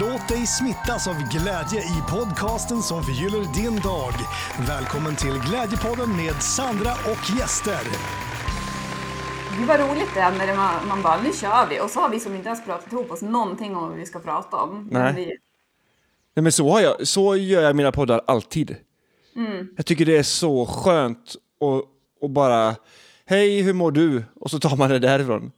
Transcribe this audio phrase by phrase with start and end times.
[0.00, 4.12] Låt dig smittas av glädje i podcasten som förgyller din dag.
[4.68, 7.80] Välkommen till Glädjepodden med Sandra och gäster.
[9.58, 11.80] Gud vad roligt det är när man, man bara, nu kör vi.
[11.80, 14.18] Och så har vi som inte ens pratat ihop oss någonting om vad vi ska
[14.18, 14.88] prata om.
[14.90, 15.14] Men Nej.
[15.14, 15.26] Vi,
[16.34, 18.76] Nej men så, har jag, så gör jag mina poddar alltid.
[19.36, 19.68] Mm.
[19.76, 21.84] Jag tycker det är så skönt och,
[22.20, 22.76] och bara,
[23.24, 24.24] hej hur mår du?
[24.34, 25.52] Och så tar man det därifrån.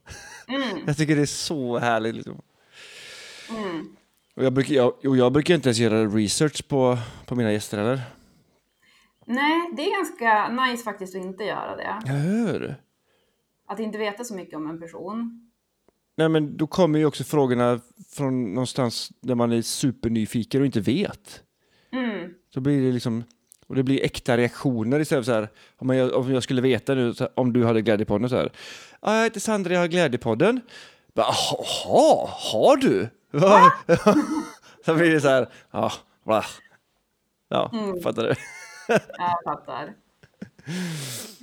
[0.48, 0.78] Mm.
[0.86, 2.14] Jag tycker det är så härligt.
[2.14, 2.42] Liksom.
[4.36, 8.00] Och jag, brukar, jag, jag brukar inte ens göra research på, på mina gäster eller?
[9.26, 11.96] nej, det är ganska nice faktiskt att inte göra det.
[12.06, 12.76] Jag hör.
[13.68, 15.50] Att inte veta så mycket om en person.
[16.16, 17.80] Nej men då kommer ju också frågorna
[18.16, 21.42] från någonstans där man är supernyfiken och inte vet.
[21.92, 22.34] Mm.
[22.54, 23.24] Så blir det liksom,
[23.66, 26.94] och det blir äkta reaktioner istället för så här, om jag, om jag skulle veta
[26.94, 28.52] nu, här, om du hade Glädjepodden så här,
[29.02, 30.60] "Ja, jag heter Sandra, jag har Glädjepodden.
[31.14, 33.08] Jaha, har du?
[34.84, 35.92] så blir det så här, ja,
[36.24, 36.44] bla.
[37.48, 37.70] ja
[38.02, 38.34] fattar du?
[39.18, 39.94] Jag fattar.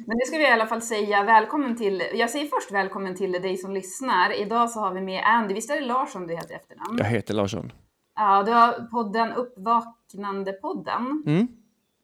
[0.07, 3.31] Men nu ska vi i alla fall säga välkommen till, jag säger först välkommen till
[3.31, 4.41] dig som lyssnar.
[4.41, 6.97] Idag så har vi med Andy, visst är det Larsson du heter efternamn?
[6.97, 7.71] Jag heter Larsson.
[8.15, 11.23] Ja, du har podden Uppvaknande-podden.
[11.25, 11.47] Mm.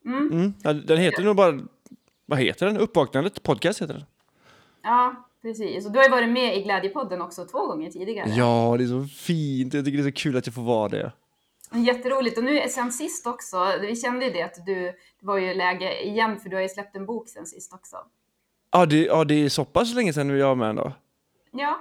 [0.05, 0.53] Mm.
[0.63, 1.59] Ja, den heter nog bara,
[2.25, 2.77] vad heter den?
[2.77, 4.05] Uppvaknandet podcast heter den.
[4.81, 5.85] Ja, precis.
[5.85, 8.29] Och du har ju varit med i Glädjepodden också två gånger tidigare.
[8.29, 9.73] Ja, det är så fint.
[9.73, 11.11] Jag tycker det är så kul att jag får vara det.
[11.73, 12.37] Jätteroligt.
[12.37, 14.75] Och nu sen sist också, vi kände ju det att du,
[15.19, 17.97] det var ju läge igen för du har ju släppt en bok sen sist också.
[18.71, 20.93] Ja, det, ja, det är så pass länge sedan vi var med ändå.
[21.51, 21.79] Ja,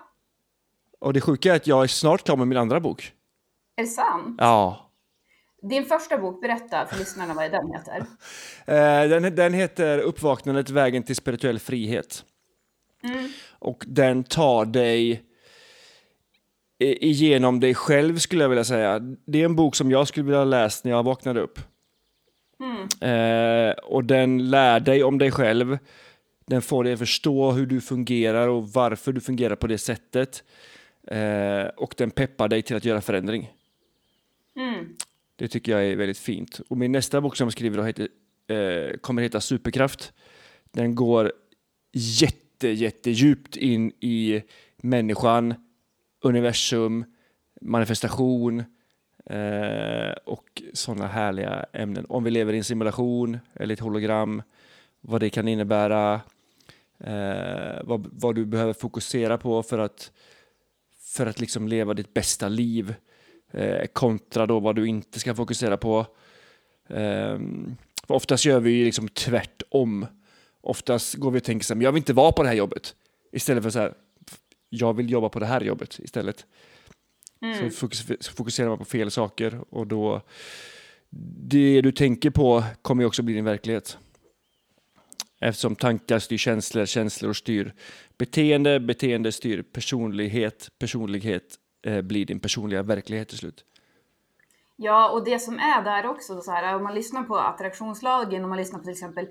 [1.01, 3.13] Och det sjuka är att jag är snart klar med min andra bok.
[3.77, 4.37] är det sant?
[4.39, 4.91] Ja.
[5.63, 8.07] Din första bok, berätta för lyssnarna vad den heter.
[8.69, 12.25] Eh, den, den heter Uppvaknandet, vägen till spirituell frihet.
[13.49, 15.23] Och den tar dig
[16.79, 18.99] igenom dig själv skulle jag vilja säga.
[19.27, 21.59] Det är en bok som jag skulle vilja ha läst när jag vaknade upp.
[23.01, 25.79] Eh, och den lär dig om dig själv.
[26.47, 30.45] Den får dig att förstå hur du fungerar och varför du fungerar på det sättet.
[31.07, 33.53] Eh, och den peppar dig till att göra förändring.
[35.37, 36.61] Det tycker jag är väldigt fint.
[36.69, 38.09] Och min nästa bok som jag skriver då heter,
[38.47, 40.13] eh, kommer heta Superkraft.
[40.73, 41.33] Den går
[41.93, 44.43] jätte, jättedjupt in i
[44.77, 45.55] människan,
[46.21, 47.05] universum,
[47.61, 48.65] manifestation
[49.27, 52.07] eh, och sådana härliga ämnen.
[52.09, 54.43] Om vi lever i en simulation eller ett hologram,
[55.01, 56.21] vad det kan innebära,
[56.99, 60.13] eh, vad, vad du behöver fokusera på för att,
[61.01, 62.95] för att liksom leva ditt bästa liv
[63.51, 66.07] eh, kontra då vad du inte ska fokusera på.
[66.89, 67.39] Eh,
[68.07, 70.07] oftast gör vi ju liksom tvärtom.
[70.67, 72.57] Oftast går vi och tänker så här, men jag vill inte vara på det här
[72.57, 72.95] jobbet.
[73.33, 73.95] Istället för så här,
[74.69, 76.47] jag vill jobba på det här jobbet istället.
[77.61, 80.23] Så, fokus, så fokuserar man på fel saker och då
[81.49, 83.99] det du tänker på kommer ju också bli din verklighet.
[85.41, 87.75] Eftersom tankar styr känslor, känslor styr
[88.19, 91.55] beteende, beteende styr personlighet, personlighet
[91.87, 93.65] eh, blir din personliga verklighet till slut.
[94.77, 98.49] Ja, och det som är där också, så här, om man lyssnar på attraktionslagen, om
[98.49, 99.29] man lyssnar på till exempel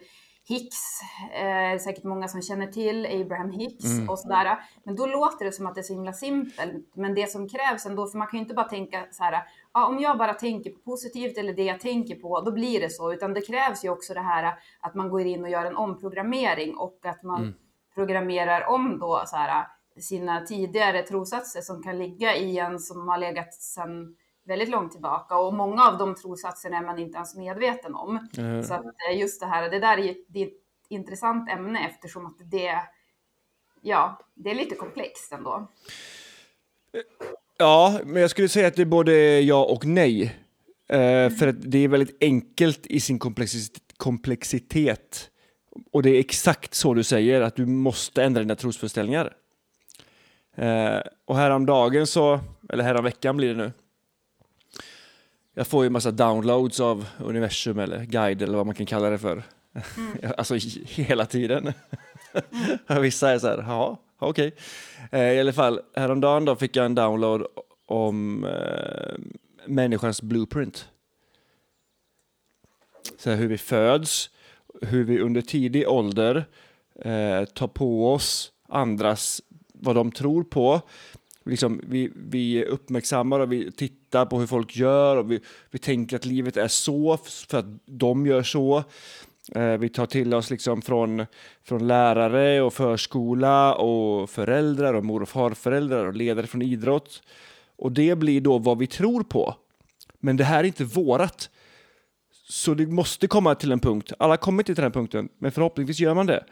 [0.47, 1.01] Hicks,
[1.33, 4.59] eh, säkert många som känner till Abraham Hicks och sådär.
[4.83, 6.95] Men då låter det som att det är så himla simpelt.
[6.95, 9.87] Men det som krävs ändå, för man kan ju inte bara tänka så här, ja,
[9.87, 13.13] om jag bara tänker på positivt eller det jag tänker på, då blir det så.
[13.13, 16.75] Utan det krävs ju också det här att man går in och gör en omprogrammering
[16.75, 17.53] och att man
[17.95, 19.67] programmerar om då så här,
[19.99, 25.37] sina tidigare trosatser som kan ligga i en som har legat sedan väldigt långt tillbaka
[25.37, 28.27] och många av de trosatserna är man inte ens medveten om.
[28.67, 30.53] Så att eh, just det här, det där är det är ett
[30.89, 32.79] intressant ämne eftersom att det,
[33.81, 35.67] ja, det är lite komplext ändå.
[37.57, 40.35] Ja, men jag skulle säga att det är både ja och nej.
[40.87, 45.29] Eh, För att det är väldigt enkelt i sin komplexitet, komplexitet.
[45.91, 49.33] Och det är exakt så du säger, att du måste ändra dina trosföreställningar.
[50.55, 53.71] Eh, och häromdagen så, eller häromveckan blir det nu.
[55.57, 59.17] Jag får ju massa downloads av universum eller guide eller vad man kan kalla det
[59.17, 59.43] för.
[60.37, 60.55] alltså
[60.85, 61.73] hela tiden.
[63.01, 64.55] Vissa är så här, ja, okej.
[65.11, 67.47] Eh, I alla fall, häromdagen då fick jag en download
[67.85, 69.15] om eh,
[69.65, 70.89] människans blueprint.
[73.17, 74.29] Så här, hur vi föds,
[74.81, 76.45] hur vi under tidig ålder
[77.01, 79.41] eh, tar på oss andras,
[79.73, 80.81] vad de tror på.
[81.45, 85.39] Liksom, vi, vi uppmärksammar och vi tittar på hur folk gör och vi,
[85.71, 88.83] vi tänker att livet är så för att de gör så.
[89.55, 91.25] Eh, vi tar till oss liksom från,
[91.63, 97.21] från lärare och förskola och föräldrar och mor och farföräldrar och ledare från idrott.
[97.77, 99.55] Och det blir då vad vi tror på.
[100.19, 101.49] Men det här är inte vårat.
[102.47, 104.13] Så det måste komma till en punkt.
[104.19, 106.45] Alla kommer inte till den punkten, men förhoppningsvis gör man det.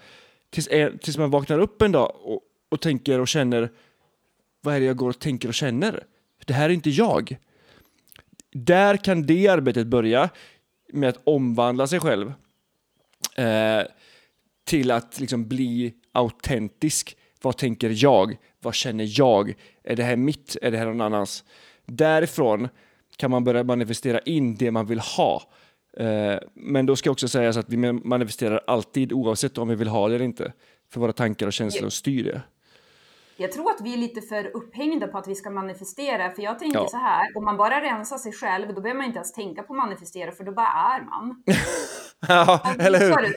[0.50, 3.70] Tills, eh, tills man vaknar upp en dag och, och tänker och känner
[4.62, 6.04] vad är det jag går och tänker och känner?
[6.46, 7.38] Det här är inte jag.
[8.54, 10.30] Där kan det arbetet börja
[10.94, 12.34] med att omvandla sig själv
[13.36, 13.82] eh,
[14.66, 17.18] till att liksom bli autentisk.
[17.42, 18.38] Vad tänker jag?
[18.62, 19.54] Vad känner jag?
[19.84, 20.58] Är det här mitt?
[20.62, 21.44] Är det här någon annans?
[21.86, 22.70] Därifrån
[23.18, 25.44] kan man börja manifestera in det man vill ha.
[25.98, 30.08] Eh, men då ska också sägas att vi manifesterar alltid oavsett om vi vill ha
[30.08, 30.54] det eller inte.
[30.90, 32.42] För våra tankar och känslor styr det.
[33.38, 36.60] Jag tror att vi är lite för upphängda på att vi ska manifestera, för jag
[36.60, 36.88] tänker ja.
[36.88, 39.74] så här, om man bara rensar sig själv, då behöver man inte ens tänka på
[39.74, 41.44] manifestera, för då bara är man.
[42.28, 43.36] ja, eller hur?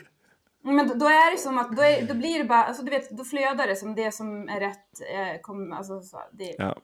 [0.61, 2.91] Men då, då, är det som att, då, är, då blir det bara, alltså du
[2.91, 5.01] vet, då flödar det som det som är rätt.
[5.13, 6.75] Eh, kom, alltså, så, det, ja.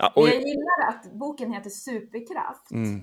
[0.00, 0.28] Ja, och...
[0.28, 2.70] Jag gillar att boken heter Superkraft.
[2.70, 3.02] Mm.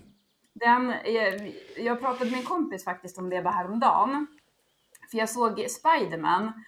[0.53, 4.27] Den, jag, jag pratade med en kompis faktiskt om det bara häromdagen.
[5.11, 6.63] För jag såg Spiderman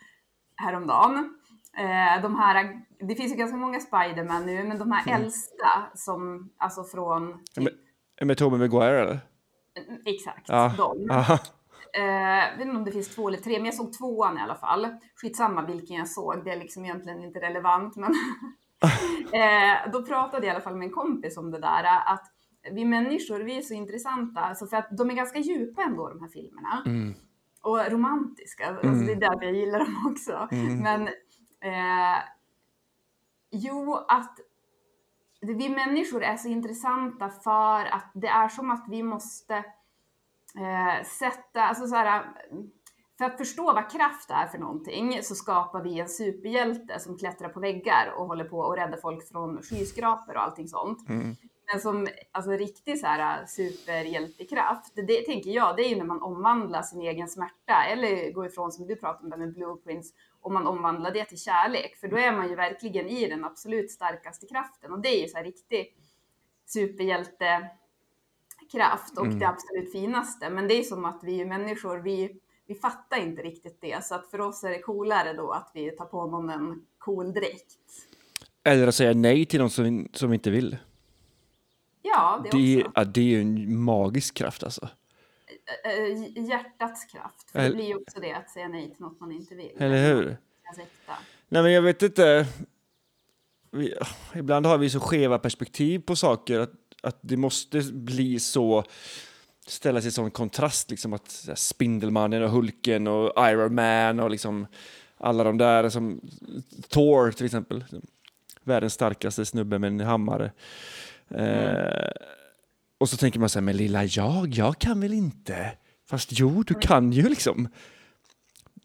[0.55, 1.38] häromdagen.
[1.77, 5.21] Eh, de här, det finns ju ganska många Spiderman nu, men de här mm.
[5.21, 7.43] äldsta som, alltså från...
[7.55, 9.19] Typ, med, med Tobey Maguire eller?
[10.05, 10.73] Exakt, ja.
[10.77, 11.11] de.
[11.11, 11.37] Aha.
[11.93, 14.41] Eh, jag vet inte om det finns två eller tre, men jag såg tvåan i
[14.41, 14.87] alla fall.
[15.15, 17.95] Skitsamma vilken jag såg, det är liksom egentligen inte relevant.
[17.95, 18.11] Men
[19.33, 22.25] eh, då pratade jag i alla fall med en kompis om det där, att
[22.71, 26.21] vi människor, vi är så intressanta, alltså för att de är ganska djupa ändå, de
[26.21, 26.83] här filmerna.
[26.85, 27.13] Mm.
[27.61, 29.05] Och romantiska, alltså mm.
[29.05, 30.47] det är därför jag gillar dem också.
[30.51, 30.77] Mm.
[30.77, 31.09] Men
[31.61, 32.23] eh,
[33.51, 34.39] jo, att
[35.41, 39.55] vi människor är så intressanta för att det är som att vi måste
[40.57, 42.23] eh, sätta, alltså så här,
[43.17, 47.49] för att förstå vad kraft är för någonting så skapar vi en superhjälte som klättrar
[47.49, 51.09] på väggar och håller på och rädda folk från skyskrapor och allting sånt.
[51.09, 51.35] Mm.
[51.71, 56.05] Men som alltså, riktig så här, superhjältekraft, det, det tänker jag, det är ju när
[56.05, 60.13] man omvandlar sin egen smärta eller går ifrån som du pratade om där med blueprints
[60.41, 61.95] och man omvandlar det till kärlek.
[61.95, 65.27] För då är man ju verkligen i den absolut starkaste kraften och det är ju
[65.27, 65.95] så här riktig
[66.65, 67.69] superhjälte
[68.71, 69.39] kraft och mm.
[69.39, 70.49] det absolut finaste.
[70.49, 74.05] Men det är som att vi människor, vi, vi fattar inte riktigt det.
[74.05, 77.33] Så att för oss är det coolare då att vi tar på någon en cool
[77.33, 77.77] dräkt.
[78.63, 80.77] Eller att säga nej till någon som, som inte vill.
[82.13, 82.91] Ja, det, det också.
[82.95, 84.89] Ja, det är ju en magisk kraft alltså.
[86.35, 87.51] Hjärtats kraft.
[87.51, 89.71] För det blir ju också det att säga nej till något man inte vill.
[89.77, 90.37] Eller hur?
[91.49, 92.47] Nej, men jag vet inte.
[93.71, 93.95] Vi,
[94.35, 98.83] ibland har vi så skeva perspektiv på saker att att det måste bli så
[99.67, 104.67] ställa sig sån kontrast liksom att Spindelmannen och Hulken och Iron Man och liksom
[105.17, 106.21] alla de där som
[106.89, 107.85] Thor till exempel.
[108.63, 110.51] Världens starkaste snubbe med en hammare.
[111.31, 112.11] Mm.
[112.97, 115.71] Och så tänker man så här, men lilla jag, jag kan väl inte?
[116.09, 117.67] Fast jo, du kan ju liksom.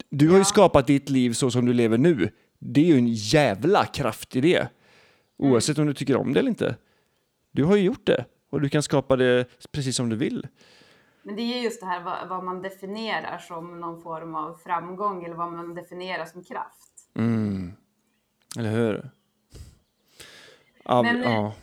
[0.09, 2.29] Du har ju skapat ditt liv så som du lever nu.
[2.59, 4.67] Det är ju en jävla kraft i det.
[5.37, 6.75] Oavsett om du tycker om det eller inte.
[7.51, 10.47] Du har ju gjort det och du kan skapa det precis som du vill.
[11.23, 15.25] Men det är just det här vad, vad man definierar som någon form av framgång
[15.25, 17.09] eller vad man definierar som kraft.
[17.15, 17.73] Mm.
[18.57, 19.09] Eller hur?
[20.83, 21.53] Ja, Men, ja.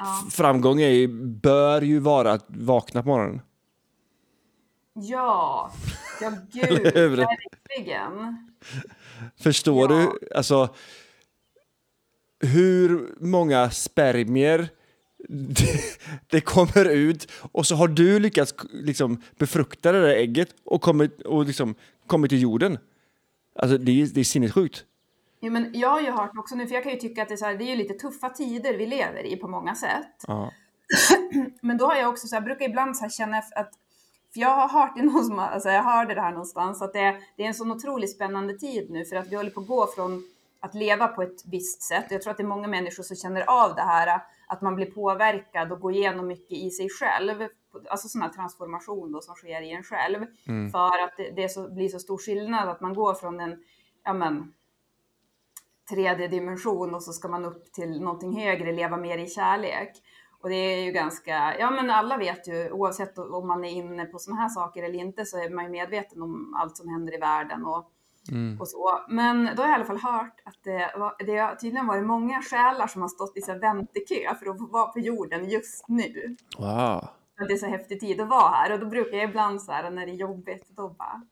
[0.00, 0.26] Ja.
[0.30, 1.08] Framgång är,
[1.42, 3.40] bör ju vara att vakna på morgonen.
[4.94, 5.72] Ja,
[6.20, 8.50] ja gud, verkligen.
[9.36, 9.96] Förstår ja.
[9.96, 10.28] du?
[10.36, 10.74] Alltså,
[12.40, 14.68] hur många spermier
[15.28, 15.80] det,
[16.26, 21.20] det, kommer ut och så har du lyckats liksom, befrukta det där ägget och kommit,
[21.20, 21.74] och liksom,
[22.06, 22.78] kommit till jorden.
[23.58, 24.84] Alltså det är, det är sinnessjukt.
[25.40, 27.34] Jo, men jag har ju hört också nu, för jag kan ju tycka att det
[27.34, 30.24] är, så här, det är lite tuffa tider vi lever i på många sätt.
[30.26, 30.50] Ja.
[31.60, 33.74] men då har jag också så här, brukar ibland så känna att
[34.32, 37.16] för jag har hört det någon som, alltså jag hörde det här någonstans, att det,
[37.36, 39.86] det är en sån otroligt spännande tid nu för att vi håller på att gå
[39.86, 40.24] från
[40.60, 42.06] att leva på ett visst sätt.
[42.10, 44.90] Jag tror att det är många människor som känner av det här, att man blir
[44.90, 47.48] påverkad och går igenom mycket i sig själv.
[47.88, 50.26] Alltså sån här transformation då som sker i en själv.
[50.48, 50.70] Mm.
[50.70, 53.64] För att det, det så, blir så stor skillnad att man går från en,
[54.04, 54.52] ja men,
[55.90, 59.92] tredje dimension och så ska man upp till någonting högre, leva mer i kärlek.
[60.42, 64.04] Och det är ju ganska, ja men alla vet ju, oavsett om man är inne
[64.04, 67.14] på sådana här saker eller inte, så är man ju medveten om allt som händer
[67.14, 67.64] i världen.
[67.64, 67.90] Och
[68.28, 68.60] Mm.
[68.60, 69.00] Och så.
[69.08, 72.06] Men då har jag i alla fall hört att det, var, det har tydligen varit
[72.06, 76.36] många själar som har stått i så väntekö för att vara på jorden just nu.
[76.58, 77.08] Wow.
[77.48, 79.90] det är så häftig tid att vara här och då brukar jag ibland så här
[79.90, 81.22] när det är jobbigt, då bara,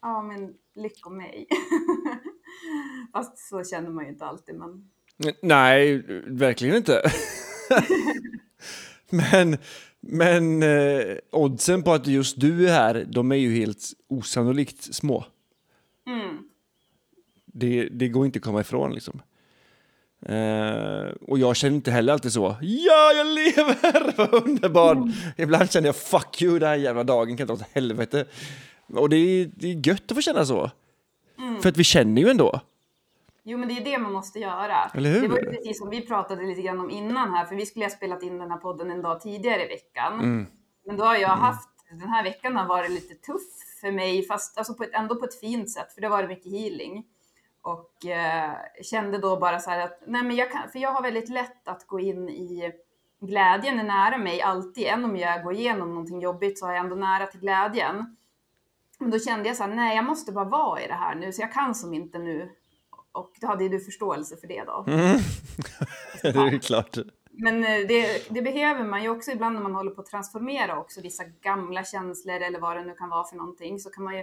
[0.00, 1.46] ja men lycka mig.
[3.12, 4.54] Fast så känner man ju inte alltid.
[4.54, 4.90] Men...
[5.42, 7.02] Nej, verkligen inte.
[9.10, 9.58] men,
[10.06, 15.24] Men eh, oddsen på att just du är här, de är ju helt osannolikt små.
[16.06, 16.38] Mm.
[17.46, 19.22] Det, det går inte att komma ifrån liksom.
[20.26, 22.56] Eh, och jag känner inte heller alltid så.
[22.60, 24.16] Ja, jag lever!
[24.16, 24.98] Vad underbart!
[25.36, 28.24] Ibland känner jag fuck you, den här jävla dagen kan ta åt helvete.
[28.86, 30.70] Och det är, det är gött att få känna så.
[31.62, 32.60] För att vi känner ju ändå.
[33.42, 34.90] Jo, men det är det man måste göra.
[34.94, 35.22] Eller hur?
[35.22, 37.84] Det var ju precis som vi pratade lite grann om innan här, för vi skulle
[37.84, 40.12] ha spelat in den här podden en dag tidigare i veckan.
[40.12, 40.46] Mm.
[40.86, 43.42] Men då har jag haft, den här veckan har varit lite tuff
[43.80, 46.28] för mig, fast alltså på ett, ändå på ett fint sätt, för det har varit
[46.28, 47.04] mycket healing.
[47.62, 51.02] Och eh, kände då bara så här att, nej men jag kan, för jag har
[51.02, 52.72] väldigt lätt att gå in i
[53.20, 56.84] glädjen är nära mig alltid, även om jag går igenom någonting jobbigt så har jag
[56.84, 58.16] ändå nära till glädjen.
[59.04, 61.32] Men då kände jag så här, nej jag måste bara vara i det här nu,
[61.32, 62.50] så jag kan som inte nu.
[63.12, 64.84] Och då hade ju du förståelse för det då.
[66.22, 66.96] det är klart.
[67.30, 70.78] Men eh, det, det behöver man ju också ibland när man håller på att transformera
[70.78, 74.16] också vissa gamla känslor eller vad det nu kan vara för någonting så kan man
[74.16, 74.22] ju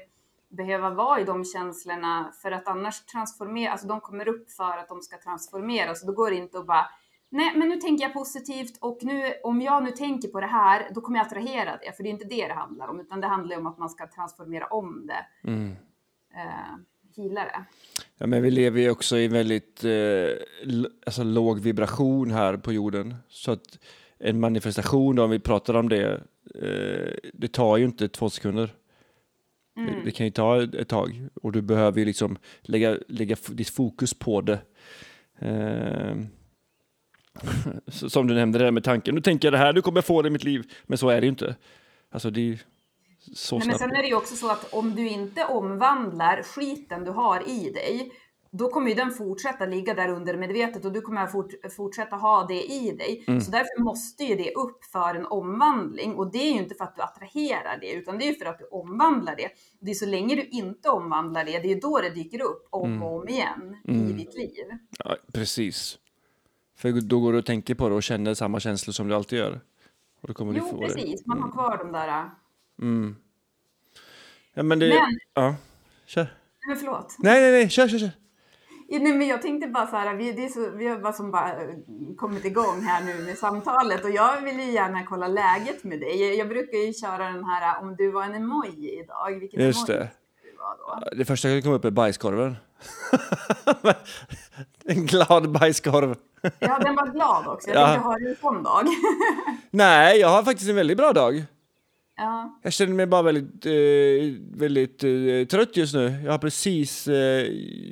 [0.50, 4.88] behöva vara i de känslorna för att annars transformera, alltså de kommer upp för att
[4.88, 6.86] de ska transformeras och då går det inte att bara
[7.34, 10.88] Nej, men nu tänker jag positivt och nu, om jag nu tänker på det här,
[10.96, 11.96] då kommer jag attrahera det.
[11.96, 14.08] För det är inte det det handlar om, utan det handlar om att man ska
[14.08, 15.50] transformera om det.
[15.50, 15.76] Mm.
[16.34, 16.78] Eh,
[17.18, 17.64] heala det.
[18.18, 20.30] Ja, men vi lever ju också i väldigt eh,
[21.06, 23.16] alltså, låg vibration här på jorden.
[23.28, 23.80] Så att
[24.18, 26.14] en manifestation, då, om vi pratar om det,
[26.56, 28.76] eh, det tar ju inte två sekunder.
[29.76, 33.70] Det, det kan ju ta ett, tag och du behöver ju liksom lägga, lägga ditt
[33.70, 34.60] fokus på det.
[35.40, 36.16] Eh,
[37.88, 40.06] som du nämnde det där med tanken, nu tänker jag det här, nu kommer jag
[40.06, 40.72] få det i mitt liv.
[40.86, 41.56] Men så är det ju inte.
[42.12, 42.58] Alltså det är ju
[43.34, 43.92] så Nej, men snabbt.
[43.92, 47.70] sen är det ju också så att om du inte omvandlar skiten du har i
[47.70, 48.12] dig,
[48.52, 52.46] då kommer ju den fortsätta ligga där under medvetet och du kommer fort, fortsätta ha
[52.48, 53.24] det i dig.
[53.28, 53.42] Mm.
[53.42, 56.84] Så därför måste ju det upp för en omvandling och det är ju inte för
[56.84, 59.50] att du attraherar det, utan det är ju för att du omvandlar det.
[59.80, 62.68] Det är så länge du inte omvandlar det, det är ju då det dyker upp
[62.70, 63.04] om Mm.
[63.04, 64.66] och om igen i ditt liv.
[65.04, 65.98] Ja, precis.
[66.82, 69.40] För då går du och tänker på det och känner samma känslor som du alltid
[69.40, 69.60] gör.
[70.22, 70.86] Och då kommer du Jo, få det.
[70.86, 70.96] Mm.
[70.96, 71.26] precis.
[71.26, 72.30] Man har kvar de där...
[74.54, 74.90] Ja, men det...
[74.90, 75.56] Men- Ja,
[76.06, 76.28] kör.
[76.68, 77.16] Men förlåt.
[77.20, 78.12] Nej, nej, nej, kör, kör, kör.
[78.88, 81.14] Ja, nej, men jag tänkte bara så här, vi, det är så, vi har bara
[81.14, 81.70] som bara eh,
[82.18, 86.22] kommit igång här nu med samtalet och jag vill ju gärna kolla läget med dig.
[86.22, 89.90] Jag, jag brukar ju köra den här om du var en emoji idag, vilken Just
[89.90, 90.10] emoji det.
[90.44, 91.16] du var då?
[91.16, 92.56] Det första som kom upp är bajskorven.
[94.86, 96.16] en glad bajskorv.
[96.60, 97.69] Ja, den var glad också.
[97.69, 97.86] Jag Ja.
[97.88, 98.86] tänkte, har du en sån dag?
[99.71, 101.43] Nej, jag har faktiskt en väldigt bra dag.
[102.17, 102.60] ja.
[102.63, 106.21] Jag känner mig bara väldigt, eh, väldigt eh, trött just nu.
[106.25, 107.45] Jag har precis eh,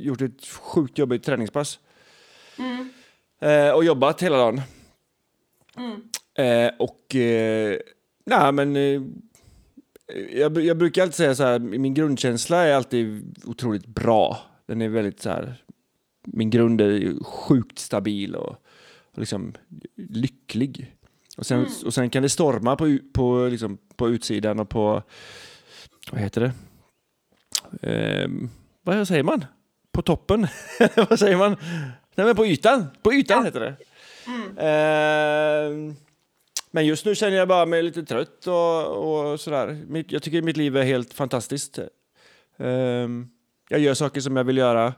[0.03, 1.79] gjort ett sjukt jobbigt träningspass.
[2.57, 2.89] Mm.
[3.41, 4.61] Eh, och jobbat hela dagen.
[5.77, 6.01] Mm.
[6.67, 7.77] Eh, och, eh,
[8.25, 8.75] nej men,
[10.33, 14.37] jag, jag brukar alltid säga så här, min grundkänsla är alltid otroligt bra.
[14.65, 15.63] Den är väldigt så här,
[16.23, 18.55] min grund är ju sjukt stabil och,
[19.11, 19.53] och liksom
[19.95, 20.95] lycklig.
[21.37, 25.03] Och sen, och sen kan det storma på, på, liksom, på utsidan och på,
[26.11, 26.51] vad heter det?
[27.81, 28.49] Ehm,
[28.81, 29.45] vad säger man?
[29.91, 30.47] På toppen?
[31.09, 31.55] vad säger man?
[32.15, 33.75] Nej men på ytan, på ytan heter det.
[34.57, 35.95] Ehm,
[36.71, 39.85] men just nu känner jag bara mig lite trött och, och sådär.
[40.07, 41.79] Jag tycker mitt liv är helt fantastiskt.
[42.57, 43.29] Ehm,
[43.69, 44.93] jag gör saker som jag vill göra.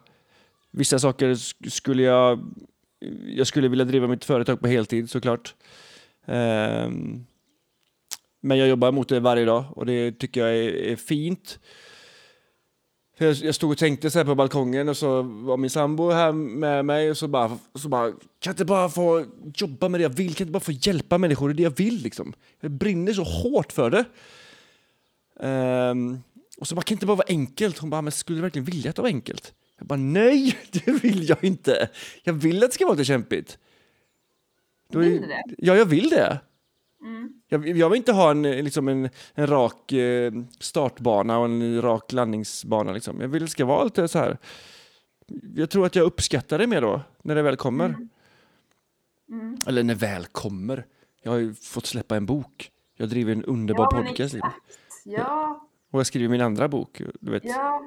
[0.72, 1.36] Vissa saker
[1.70, 2.54] skulle jag...
[3.26, 5.56] Jag skulle vilja driva mitt företag på heltid såklart.
[6.26, 7.26] Ehm,
[8.42, 11.60] men jag jobbar mot det varje dag och det tycker jag är, är fint.
[13.18, 16.32] Jag, jag stod och tänkte så här på balkongen och så var min sambo här
[16.32, 19.26] med mig och så bara, så bara kan jag inte bara få
[19.56, 20.28] jobba med det jag vill?
[20.28, 21.48] Kan jag inte bara få hjälpa människor?
[21.50, 22.34] Det är det jag vill liksom.
[22.60, 24.06] Jag brinner så hårt för det.
[25.48, 26.22] Um,
[26.58, 27.78] och så bara, kan det inte bara vara enkelt?
[27.78, 29.54] Hon bara, men skulle du verkligen vilja att det var enkelt?
[29.82, 31.90] Jag bara, nej, det vill jag inte.
[32.24, 33.58] Jag vill att det ska vara lite kämpigt.
[34.90, 35.44] Då Vill du det?
[35.58, 36.40] Ja, jag vill det.
[37.02, 37.34] Mm.
[37.48, 42.12] Jag, jag vill inte ha en, liksom en, en rak eh, startbana och en rak
[42.12, 42.92] landningsbana.
[42.92, 43.22] Liksom.
[43.22, 44.38] Jag vill att det ska vara lite så här.
[45.56, 47.96] Jag tror att jag uppskattar det mer då, när det väl kommer.
[49.30, 49.58] Mm.
[49.68, 50.86] Eller när väl kommer.
[51.24, 52.72] Jag har ju fått släppa en bok.
[52.98, 54.36] Jag driver en underbar Ja, podcast.
[55.06, 57.02] Ja, Och jag skriver min andra bok.
[57.20, 57.44] Du vet.
[57.46, 57.82] ja.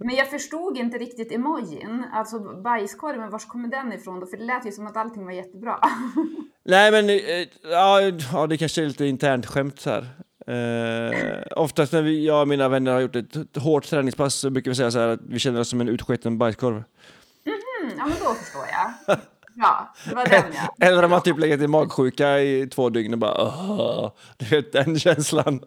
[0.00, 4.26] Men jag förstod inte riktigt emojin, alltså bajskorven, var kommer den ifrån då?
[4.26, 5.78] För det lät ju som att allting var jättebra.
[6.64, 10.06] Nej, men eh, ja, det kanske är lite internt skämt här.
[10.46, 14.70] Eh, oftast när vi, jag och mina vänner har gjort ett, hårt träningspass så brukar
[14.70, 16.74] vi säga så här att vi känner oss som en utsketen bajskorv.
[16.74, 19.18] Mm, ja, men då förstår jag.
[19.54, 20.74] Ja, det var den ja.
[20.86, 24.12] Eller när man typ legat i magsjuka i två dygn och bara Åh!
[24.36, 25.60] Du vet den känslan.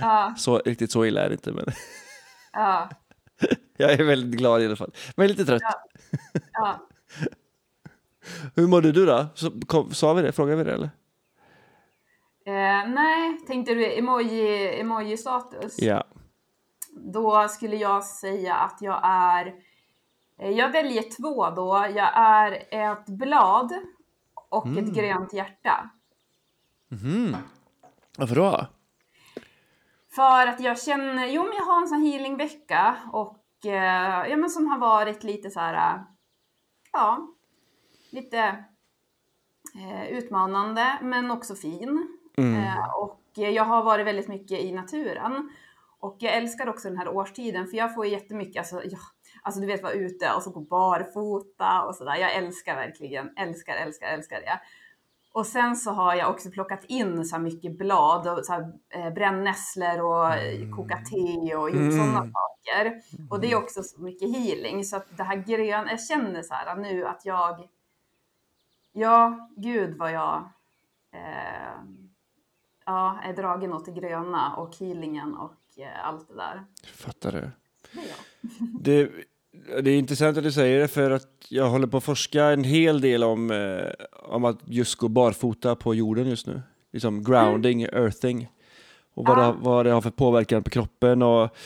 [0.00, 1.64] Ja, Så, riktigt så illa är det inte men
[2.56, 2.88] ja,
[3.76, 4.92] jag är väldigt glad i alla fall.
[5.16, 5.62] Men lite trött.
[6.52, 6.80] ja.
[8.54, 9.26] Hur mådde du då?
[9.34, 10.32] Så, kom, sa vi det?
[10.32, 10.90] Frågade vi det eller?
[12.46, 15.78] Eh, nej, tänkte du emoji, emoji-status?
[15.82, 16.04] Ja.
[16.90, 19.46] Då skulle jag säga att jag är...
[20.38, 21.86] eh, Jag väljer två då.
[21.94, 23.72] Jag är ett blad
[24.48, 25.90] och ett grönt hjärta.
[28.18, 28.66] Varför då?
[30.16, 34.50] För att jag känner, jo men jag har en sån healingvecka och eh, ja men
[34.50, 36.04] som har varit lite så här,
[36.92, 37.28] ja,
[38.10, 38.64] lite
[39.74, 42.18] eh, utmanande men också fin.
[42.38, 45.50] Eh, och jag har varit väldigt mycket i naturen.
[46.00, 48.98] Och jag älskar också den här årstiden för jag får jättemycket, alltså, ja,
[49.42, 52.16] alltså du vet vara ute och så gå barfota och sådär.
[52.16, 54.60] Jag älskar verkligen, älskar, älskar, älskar det.
[55.36, 58.72] Och sen så har jag också plockat in så här mycket blad och så här,
[58.88, 60.76] eh, brännässlor och mm.
[60.76, 61.92] kokat te och gjort Mm.
[61.92, 63.02] sådana saker.
[63.30, 64.84] Och det är också så mycket healing.
[64.84, 67.68] Så att det här gröna, jag känner så här nu att jag,
[68.92, 70.48] ja, gud vad jag
[71.12, 71.80] eh,
[72.86, 76.64] ja, är dragen åt det gröna och healingen och eh, allt det där.
[76.94, 77.50] Fattar det.
[78.80, 79.24] Det det.
[79.82, 82.64] Det är intressant att du säger det för att jag håller på att forska en
[82.64, 86.62] hel del om, eh, om att just gå barfota på jorden just nu.
[86.92, 88.48] Liksom grounding, earthing.
[89.14, 91.56] Och vad, det, har- vad det har för påverkan på kroppen och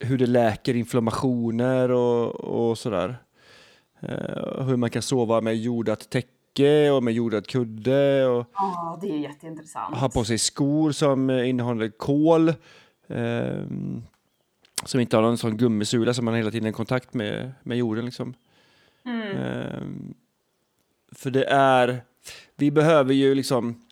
[0.00, 3.16] hur det läker inflammationer och, och sådär.
[4.00, 9.08] Eh, hur man kan sova med jordat täcke och med jordad kudde och Ja, det
[9.10, 9.96] är jätteintressant.
[9.96, 12.52] ha på sig skor som eh, innehåller kol.
[13.08, 14.02] ehm,
[14.84, 18.04] som inte har någon sån gummisula som man hela tiden i kontakt med, med jorden.
[18.04, 18.34] Liksom.
[19.04, 19.36] Mm.
[19.36, 20.14] Ehm,
[21.12, 22.02] för det är,
[22.56, 23.82] vi behöver ju liksom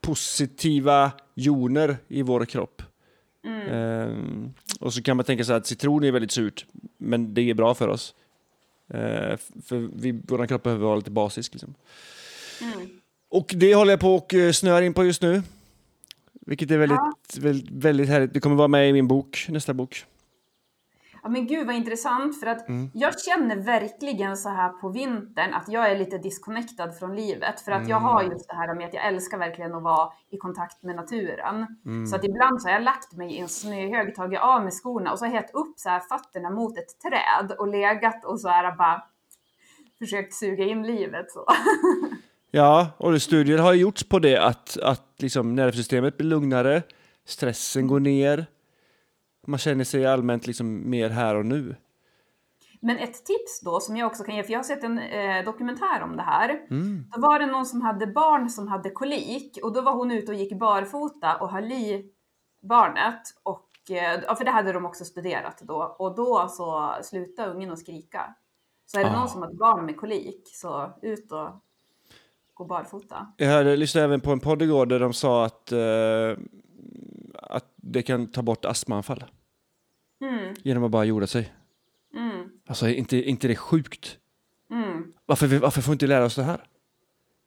[0.00, 2.82] positiva joner i vår kropp.
[3.44, 3.68] Mm.
[3.68, 6.66] Ehm, och så kan man tänka sig att citron är väldigt surt,
[6.98, 8.14] men det är bra för oss.
[8.94, 11.52] Ehm, för vi, vår kropp behöver vara lite basisk.
[11.52, 11.74] Liksom.
[12.62, 12.88] Mm.
[13.28, 15.42] Och det håller jag på och eh, snöar in på just nu.
[16.32, 17.14] Vilket är väldigt, Ja.
[17.40, 18.34] väldigt, väldigt härligt.
[18.34, 20.04] Det kommer vara med i min bok, nästa bok.
[21.22, 22.90] Ja men gud vad intressant för att Mm.
[22.94, 27.72] jag känner verkligen så här på vintern att jag är lite disconnectad från livet för
[27.72, 28.32] att jag har Mm.
[28.32, 31.66] just det här med att jag älskar verkligen att vara i kontakt med naturen.
[31.86, 32.06] Mm.
[32.06, 35.12] Så att ibland så har jag lagt mig i en snöhög, tagit av mig skorna
[35.12, 38.48] och så har jag upp så här fötterna mot ett träd och legat och så
[38.48, 39.02] här bara
[39.98, 41.46] försökt suga in livet så.
[42.52, 46.82] Ja, och studier har gjorts på det att, att liksom nervsystemet blir lugnare,
[47.24, 48.46] stressen går ner,
[49.50, 51.76] man känner sig allmänt liksom mer här och nu.
[52.82, 55.44] Men ett tips då som jag också kan ge, för jag har sett en eh,
[55.44, 56.48] dokumentär om det här.
[56.70, 57.04] Mm.
[57.14, 60.32] Då var det någon som hade barn som hade kolik och då var hon ute
[60.32, 62.10] och gick barfota och höll i
[62.60, 63.22] barnet.
[63.42, 65.96] Och, eh, för det hade de också studerat då.
[65.98, 68.34] Och då så slutade ungen att skrika.
[68.86, 69.18] Så är det Ah.
[69.18, 71.48] någon som har barn med kolik så ut och
[72.54, 73.26] gå barfota.
[73.36, 76.38] Jag hörde, lyssnade även på en podd igår där de sa att, eh,
[77.34, 79.24] att det kan ta bort astmaanfall
[80.20, 81.52] Mm, genom att bara jorda sig.
[82.16, 84.18] mm, Alltså, är inte, inte det sjukt?
[84.70, 85.12] mm.
[85.26, 86.60] Varför, varför får vi inte lära oss det här?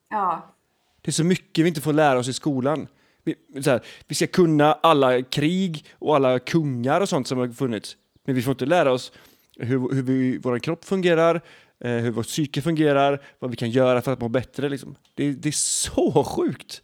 [0.09, 0.55] Ja,
[1.01, 2.88] Det är så mycket vi inte får lära oss i skolan.
[3.23, 7.97] Vi, här, vi ska kunna alla krig och alla kungar och sånt som har funnits.
[8.25, 9.12] Men vi får inte lära oss
[9.57, 11.41] hur, hur vi, vår kropp fungerar,
[11.79, 14.69] eh, hur vårt psyke fungerar, vad vi kan göra för att må bättre.
[14.69, 14.95] Liksom.
[15.13, 16.81] Det, det är så sjukt!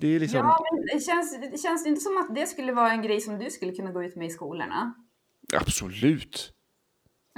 [0.00, 0.38] Det är liksom...
[0.38, 3.38] ja men det känns, det känns inte som att det skulle vara en grej som
[3.38, 4.94] du skulle kunna gå ut med i skolorna.
[5.54, 6.52] Absolut!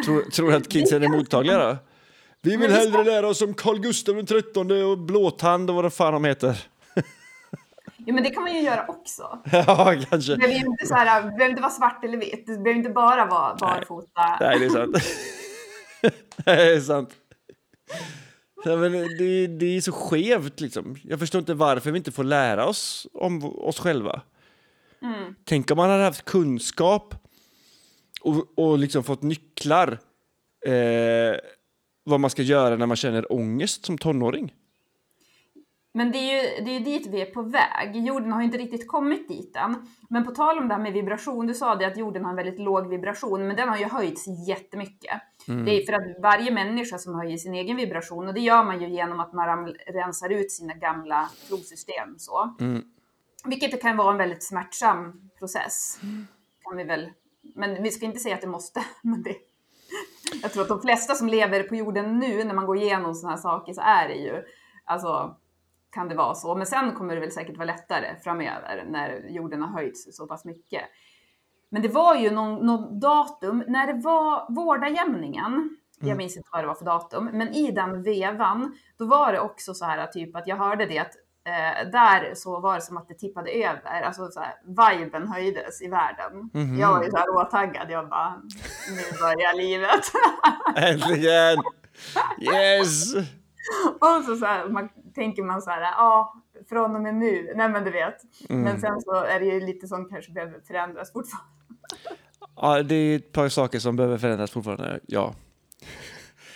[0.05, 1.77] Tror, tror du att kidsen är mottagliga då?
[2.43, 6.13] Vi vill hellre lära oss om Carl den trettonde och Blåtand och vad det fan
[6.13, 6.67] de heter.
[8.07, 9.43] Ja men det kan man ju göra också.
[9.53, 10.33] ja, kanske.
[10.33, 12.47] Det behöver inte, så här, det behöver inte vara svart eller vitt.
[12.47, 14.37] Det behöver inte bara vara barfota.
[14.41, 14.97] Nej, det är sant.
[16.45, 17.11] det är sant.
[18.65, 20.97] Ja, men det, det är så skevt liksom.
[21.05, 24.23] Jag förstår inte varför vi inte får lära oss om oss själva.
[25.03, 25.35] Mm.
[25.45, 27.15] Tänk om man hade haft kunskap
[28.21, 29.99] och, och liksom fått nycklar
[30.67, 31.37] eh,
[32.05, 34.55] vad man ska göra när man känner ångest som tonåring.
[35.95, 38.07] Men det är, ju, det är ju dit vi är på väg.
[38.07, 39.87] Jorden har ju inte riktigt kommit dit än.
[40.11, 42.37] Men på tal om det här med vibration, du sa det att jorden har en
[42.37, 45.21] väldigt låg vibration, men den har ju höjts jättemycket.
[45.49, 48.81] Det är för att varje människa som höjer sin egen vibration, och det gör man
[48.81, 52.19] ju genom att man rensar ut sina gamla trosystem.
[52.19, 52.57] Så.
[52.61, 52.83] Mm.
[53.45, 55.99] Vilket kan vara en väldigt smärtsam process.
[56.63, 57.11] Kan vi väl,
[57.55, 58.85] men vi ska inte säga att det måste.
[59.03, 59.37] Men det,
[60.43, 63.37] Jag tror att de flesta som lever på jorden nu, när man går igenom sådana
[63.37, 64.43] här saker, så är det ju,
[64.85, 65.37] alltså,
[65.91, 66.55] kan det vara så.
[66.55, 70.45] Men sen kommer det väl säkert vara lättare framöver, när jorden har höjts så pass
[70.45, 70.83] mycket.
[71.71, 76.63] Men det var ju någon, någon datum, när det var vårdagjämningen, jag minns inte vad
[76.63, 80.37] det var för datum, men i den vevan, då var det också så här typ
[80.37, 81.13] att jag hörde det att
[81.47, 85.83] eh, där så var det som att det tippade över, alltså så här, viben höjdes
[85.83, 86.51] i världen.
[86.79, 88.43] Jag var ju så här råtaggad, jag bara,
[88.91, 90.05] nu börjar livet.
[90.77, 91.57] Äntligen!
[92.41, 93.15] Yes!
[94.01, 96.35] och så, så här, man, tänker man så här, ja,
[96.69, 98.17] från och med nu, nej men du vet.
[98.49, 101.58] Men sen så är det ju lite som kanske behöver förändras fortfarande.
[102.57, 105.35] Ja, det är ett par saker som behöver förändras fortfarande, ja.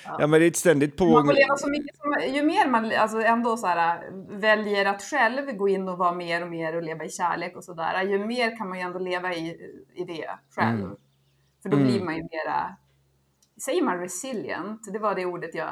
[0.05, 1.33] Ja, men det är ett ständigt Man får pågående...
[1.35, 5.69] leva så mycket som, ju mer man alltså ändå så här, väljer att själv gå
[5.69, 8.69] in och vara mer och mer och leva i kärlek och sådär, ju mer kan
[8.69, 9.49] man ju ändå leva i,
[9.95, 10.81] i det själv.
[10.81, 10.97] Mm.
[11.63, 12.77] För då blir man ju mera,
[13.65, 14.93] säger man resilient?
[14.93, 15.71] Det var det ordet jag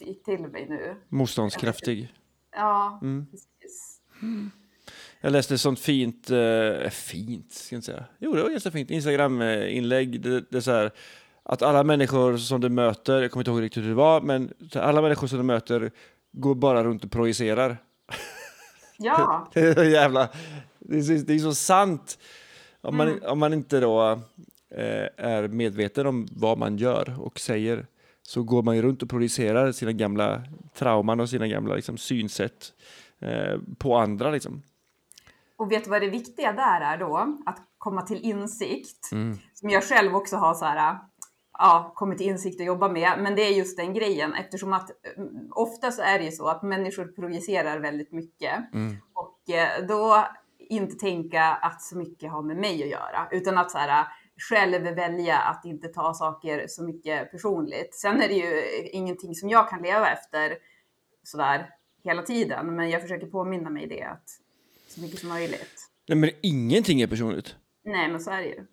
[0.00, 0.96] gick till mig nu.
[1.08, 2.14] Motståndskraftig.
[2.56, 3.26] Ja, Mm.
[3.30, 4.00] precis.
[5.20, 8.04] Jag läste ett sånt fint, eh, fint ska jag inte säga.
[8.18, 10.20] Jo, det var ganska fint Instagram-inlägg.
[10.20, 10.90] Det, det är så här,
[11.42, 14.52] att alla människor som du möter, jag kommer inte ihåg riktigt hur det var, men
[14.74, 15.90] alla människor som du möter
[16.32, 17.76] går bara runt och projicerar.
[18.98, 20.28] Ja, Det är så jävla,
[20.78, 22.18] det är så, det är så sant.
[22.80, 23.20] Om man, Mm.
[23.26, 24.10] om man inte då
[24.74, 27.86] eh, är medveten om vad man gör och säger
[28.22, 30.42] så går man ju runt och projicerar sina gamla
[30.74, 32.72] trauman och sina gamla liksom, synsätt
[33.20, 34.30] eh, på andra.
[34.30, 34.62] Liksom.
[35.60, 37.38] Och vet du vad det viktiga där är då?
[37.46, 39.12] Att komma till insikt.
[39.12, 39.38] Mm.
[39.54, 40.98] Som jag själv också har så här,
[41.58, 43.12] ja, kommit till insikt och jobba med.
[43.18, 46.48] Men det är just den grejen eftersom att mm, ofta så är det ju så
[46.48, 48.74] att människor projicerar väldigt mycket.
[48.74, 48.96] Mm.
[49.14, 50.26] Och eh, då
[50.58, 53.28] inte tänka att så mycket har med mig att göra.
[53.30, 54.06] Utan att så här,
[54.50, 57.94] själv välja att inte ta saker så mycket personligt.
[57.94, 60.56] Sen är det ju ingenting som jag kan leva efter
[61.22, 61.68] sådär
[62.04, 62.76] hela tiden.
[62.76, 64.39] Men jag försöker påminna mig det att
[64.90, 65.90] så mycket som möjligt.
[66.08, 67.56] Nej, men ingenting är personligt.
[67.84, 68.66] Nej, men så är det ju.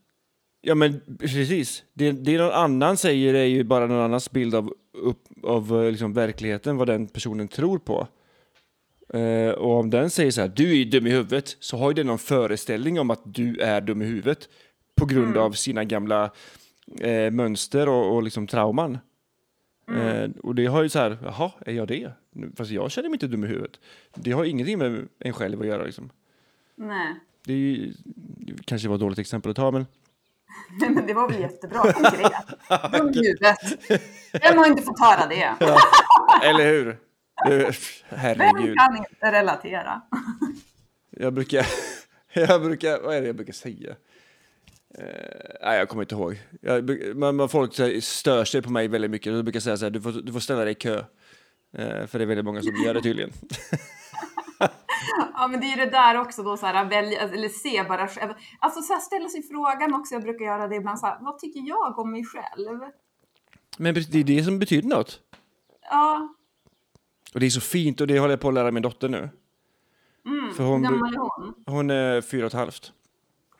[0.62, 1.84] Ja, men precis.
[1.94, 5.92] Det, det någon annan säger är ju bara någon annans bild av, upp, av eh,
[5.92, 8.08] liksom, verkligheten, vad den personen tror på.
[9.14, 11.90] Eh, och om den säger så här, du är ju dum i huvudet, så har
[11.90, 14.50] ju den någon föreställning om att du är dum i huvudet
[14.96, 16.32] på grund av sina gamla
[17.00, 18.98] eh, mönster och, och liksom trauman.
[19.92, 22.12] Eh, och det har ju så här, jaha, är jag det?
[22.58, 23.80] Fast jag känner mig inte dum i huvudet.
[24.16, 25.84] Det har ingenting med en själv att göra.
[25.84, 26.10] Liksom.
[26.76, 27.16] Nej.
[27.46, 27.94] Det är ju,
[28.38, 29.86] det kanske var ett dåligt exempel att ta, men
[30.80, 32.32] Nej, men det var väl jättebra konkret.
[32.98, 33.58] Dum i huvudet.
[34.44, 35.56] Vem har inte fått höra det?
[36.46, 36.86] Eller hur?
[37.46, 37.76] Det-
[38.10, 38.78] Vem Herregud.
[38.78, 40.02] kan inte relatera?
[41.10, 41.66] Jag brukar,
[42.34, 43.96] jag brukar, vad är det jag brukar säga?
[44.98, 46.40] Eh, nej, jag kommer inte ihåg.
[46.62, 49.34] Jag, man, man, folk här stör sig på mig väldigt mycket.
[49.34, 50.98] Då brukar jag säga så här, du får, du får ställa dig i kö.
[51.78, 53.32] Eh, för det är väldigt många som gör det tydligen.
[55.34, 58.10] Ja, men det är ju det där också då, så här, välja, eller se bara.
[58.60, 61.40] Alltså så här, ställa sig frågan också, jag brukar göra det ibland, så här, vad
[61.40, 62.80] tycker jag om mig själv?
[63.78, 65.20] Men det är det som betyder något.
[65.90, 66.36] Ja,
[67.34, 69.30] Och det är så fint och det håller jag på att lära min dotter nu.
[70.56, 71.54] För hur hon, gammal är hon?
[71.66, 72.94] hon är fyra och ett halvt.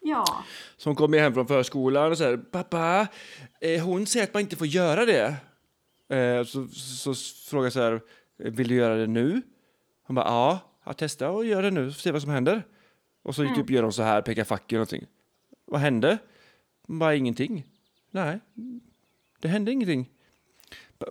[0.10, 0.44] Ja.
[0.84, 3.08] Hon kommer hem från förskolan och säger pappa,
[3.62, 5.36] eh, hon säger att man inte får göra det.
[6.18, 8.02] Eh, så, så, så frågar jag så här,
[8.38, 9.42] vill du göra det nu?
[10.04, 12.64] Hon bara, ja, jag testar och gör det nu, se vad som händer.
[13.24, 15.06] Och så typ gör hon så här, pekar fack eller någonting.
[15.66, 16.18] Vad hände?
[16.88, 17.66] Hon bara, ingenting.
[18.12, 18.40] Nej,
[19.42, 20.10] det hände ingenting.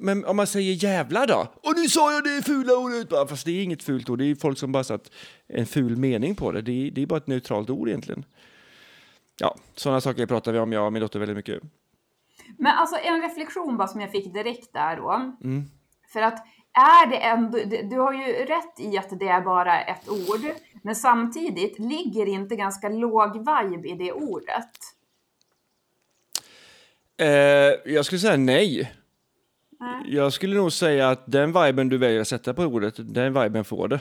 [0.00, 1.52] Men om man säger jävla då?
[1.62, 3.28] Och nu sa jag det fula ordet!
[3.28, 5.11] Fast det är inget fult ord, det är folk som bara satt
[5.46, 6.62] en ful mening på det.
[6.62, 8.24] Det är, det är bara ett neutralt ord egentligen.
[9.40, 11.62] Ja, sådana saker pratar vi om, jag och min dotter väldigt mycket.
[12.59, 15.11] Men alltså en reflektion bara som jag fick direkt där då.
[15.44, 15.64] Mm.
[16.12, 17.59] För att är det ändå,
[17.90, 20.40] du har ju rätt i att det är bara ett ord,
[20.83, 24.70] men samtidigt ligger inte ganska låg vibe i det ordet.
[27.18, 28.92] Eh, jag skulle säga nej.
[29.81, 30.14] Nej.
[30.14, 33.64] Jag skulle nog säga att den viben du väljer att sätta på ordet, den viben
[33.64, 34.01] får det.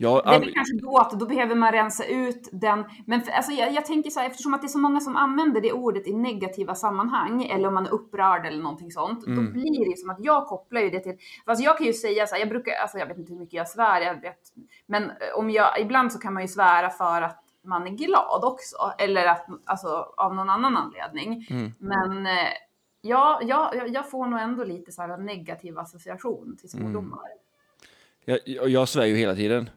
[0.00, 2.84] Jag, Det är kanske då att då behöver man rensa ut den.
[3.06, 5.16] Men för, alltså jag, jag tänker så här, eftersom att det är så många som
[5.16, 9.44] använder det ordet i negativa sammanhang, eller om man är upprörd eller någonting sånt, Mm.
[9.46, 11.92] då blir det ju som att jag kopplar ju det till, fast jag kan ju
[11.92, 14.38] säga så här, jag brukar, alltså jag vet inte hur mycket jag svär, jag vet,
[14.86, 18.44] men eh, om jag, ibland så kan man ju svära för att man är glad
[18.44, 21.46] också, eller att, alltså av någon annan anledning.
[21.50, 21.72] Mm.
[21.78, 22.32] Men eh,
[23.00, 26.92] ja, ja, jag- jag får nog ändå lite så här negativ association till Mm.
[26.92, 27.20] svordomar.
[28.24, 29.70] jag, jag, jag svär ju hela tiden.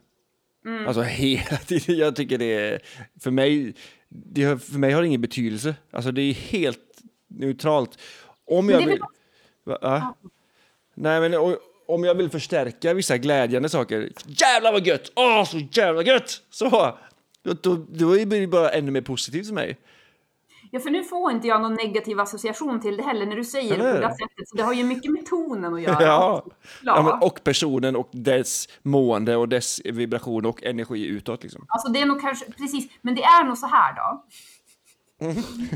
[0.66, 0.88] Mm.
[0.88, 1.98] Alltså hela tiden.
[1.98, 2.80] Jag tycker det är,
[3.20, 3.74] för mig,
[4.10, 5.76] det, har- för mig har det ingen betydelse.
[5.92, 6.80] Alltså det är helt
[7.28, 7.98] neutralt.
[8.46, 9.00] om jag är vill...
[9.64, 9.78] Va?
[9.82, 10.18] Ja.
[10.96, 14.12] Nej, men om jag vill förstärka vissa glädjande saker.
[14.28, 15.12] Jävlar vad gött!
[15.16, 16.42] Åh, så jävla gött!
[16.50, 16.98] Så!
[17.44, 19.78] Då, då, då blir det bara ännu mer positivt för mig.
[20.74, 23.78] Ja, för nu får inte jag någon negativ association till det heller när du säger
[23.78, 24.02] det på Eller?
[24.02, 24.50] det sättet.
[24.50, 26.04] Så det har ju mycket med tonen att göra.
[26.04, 26.44] Ja.
[26.84, 26.96] Ja.
[26.96, 31.44] Ja, men, och personen och dess mående och dess vibration och energi utåt.
[31.44, 31.66] Liksom.
[31.68, 34.26] Alltså det är nog kanske, precis, men det är nog så här då.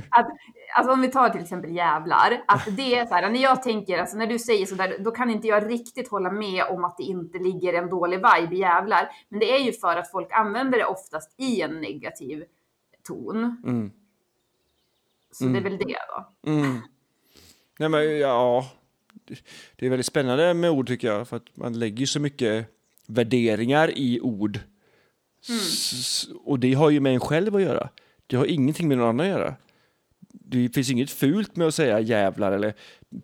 [0.09, 0.27] Att,
[0.75, 3.97] alltså om vi tar till exempel jävlar, att det är så här, när jag tänker,
[3.97, 6.97] alltså när du säger så där, då kan inte jag riktigt hålla med om att
[6.97, 9.09] det inte ligger en dålig vibe i jävlar.
[9.29, 12.43] Men det är ju för att folk använder det oftast i en negativ
[13.07, 13.61] ton.
[13.65, 13.91] Mm.
[15.37, 15.95] Så det är väl det
[16.43, 16.51] då.
[16.51, 16.79] Mm.
[17.79, 18.71] Nej, men, ja,
[19.75, 22.67] det är väldigt spännande med ord tycker jag, för att man lägger så mycket
[23.07, 24.59] värderingar i ord.
[25.49, 27.89] S- och det har ju med en själv att göra.
[28.27, 29.55] Det har ingenting med någon annan att göra.
[30.31, 32.73] Det finns inget fult med att säga jävlar eller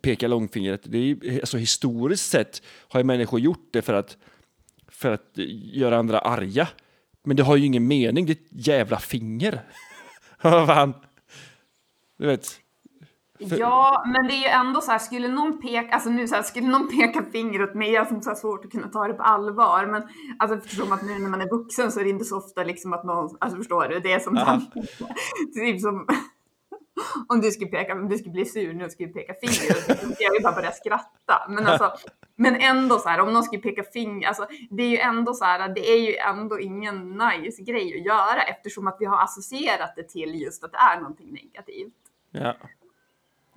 [0.02, 0.80] peka långfingret.
[0.84, 4.16] Det är, alltså, historiskt sett har ju människor gjort det för att,
[4.88, 5.30] för att
[5.72, 6.68] göra andra arga.
[7.24, 9.62] Men det har ju ingen mening, det är ett jävla finger.
[10.42, 10.94] Vad fan?
[12.22, 12.46] Du vet.
[13.48, 16.34] För- Ja, men det är ju ändå så här, skulle någon peka, alltså nu så
[16.34, 19.08] här, skulle någon peka finger åt mig, jag som så här svårt att kunna ta
[19.08, 20.02] det på allvar, men
[20.38, 22.92] alltså eftersom att nu när man är vuxen så är det inte så ofta liksom
[22.92, 24.34] att någon, alltså förstår du, det är som,
[25.54, 26.06] typ som
[27.28, 29.94] om du skulle peka, om du skulle bli sur nu och skulle peka finger, så
[29.94, 31.46] skulle jag ju bara börja skratta.
[31.48, 31.92] Men alltså,
[32.36, 35.44] men ändå så här, om någon skulle peka finger, alltså det är ju ändå så
[35.44, 39.92] här, det är ju ändå ingen nice grej att göra eftersom att vi har associerat
[39.96, 41.94] det till just att det är någonting negativt.
[42.32, 42.56] Ja.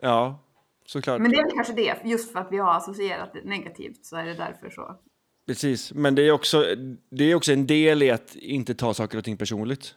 [0.01, 0.39] Ja,
[0.85, 1.21] såklart.
[1.21, 4.25] Men det är kanske det, just för att vi har associerat det negativt så är
[4.25, 4.99] det därför så.
[5.47, 6.65] Precis, men det är, också,
[7.09, 9.95] det är också en del i att inte ta saker och ting personligt.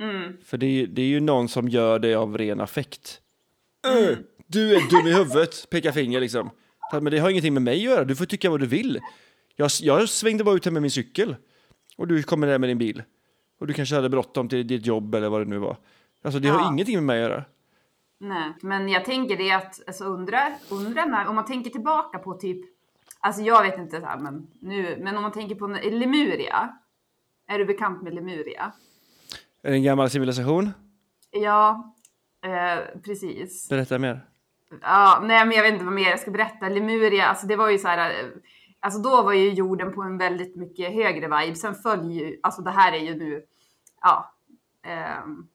[0.00, 0.36] Mm.
[0.44, 3.20] För det är, det är ju någon som gör det av ren affekt.
[3.86, 6.50] Öh, du är dum i huvudet, peka finger liksom.
[6.92, 9.00] Men det har ingenting med mig att göra, du får tycka vad du vill.
[9.56, 11.36] Jag, jag svängde bara ut här med min cykel.
[11.96, 13.02] Och du kommer där med din bil.
[13.58, 15.76] Och du kanske hade bråttom till ditt jobb eller vad det nu var.
[16.26, 16.68] Alltså det har Ja.
[16.72, 17.44] ingenting med mig att göra.
[18.18, 22.34] Nej, men jag tänker det att, alltså undrar, undrar när, om man tänker tillbaka på
[22.34, 22.60] typ,
[23.20, 26.76] alltså jag vet inte så här, men nu, men om man tänker på Lemuria.
[27.46, 28.72] Är du bekant med Lemuria?
[29.62, 30.70] Är det en gammal civilisation?
[31.30, 31.94] Ja,
[32.44, 33.68] eh, precis.
[33.68, 34.20] Berätta mer.
[34.82, 36.68] Ja, nej, men jag vet inte vad mer jag ska berätta.
[36.68, 38.26] Lemuria, alltså det var ju så här, eh,
[38.80, 41.54] alltså då var ju jorden på en väldigt mycket högre vibe.
[41.56, 43.42] Sen följer ju, alltså det här är ju nu,
[44.00, 44.34] ja,
[44.82, 45.48] ehm,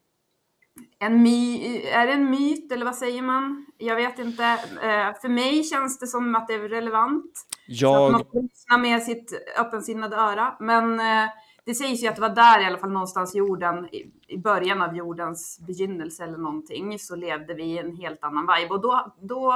[1.02, 3.66] en my, är det en myt eller vad säger man?
[3.78, 4.44] Jag vet inte.
[4.82, 7.32] Eh, för mig känns det som att det är relevant.
[7.80, 10.56] Så att man Jag, lyssna med sitt öppensinnade öra.
[10.60, 11.30] Men eh,
[11.64, 14.82] det sägs ju att det var där i alla fall någonstans jorden, i, i början
[14.82, 18.74] av jordens begynnelse eller någonting, så levde vi i en helt annan vibe.
[18.74, 19.52] Och då, då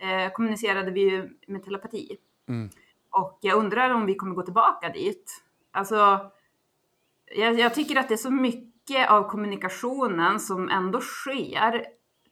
[0.00, 2.16] eh, kommunicerade vi ju med telepati.
[2.48, 2.70] Mm.
[3.10, 5.42] Och jag undrar om vi kommer gå tillbaka dit.
[5.72, 6.30] Alltså,
[7.36, 8.75] jag, jag tycker att det är så mycket
[9.08, 11.84] av kommunikationen som ändå sker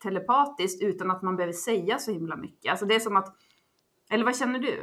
[0.02, 2.70] telepatiskt utan att man behöver säga så himla mycket.
[2.70, 3.36] Alltså det är som att,
[4.10, 4.80] eller vad känner du?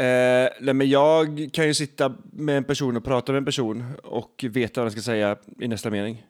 [0.00, 3.84] Eh, nej, men jag kan ju sitta med en person och prata med en person
[4.02, 6.26] och veta vad jag ska säga i nästa mening.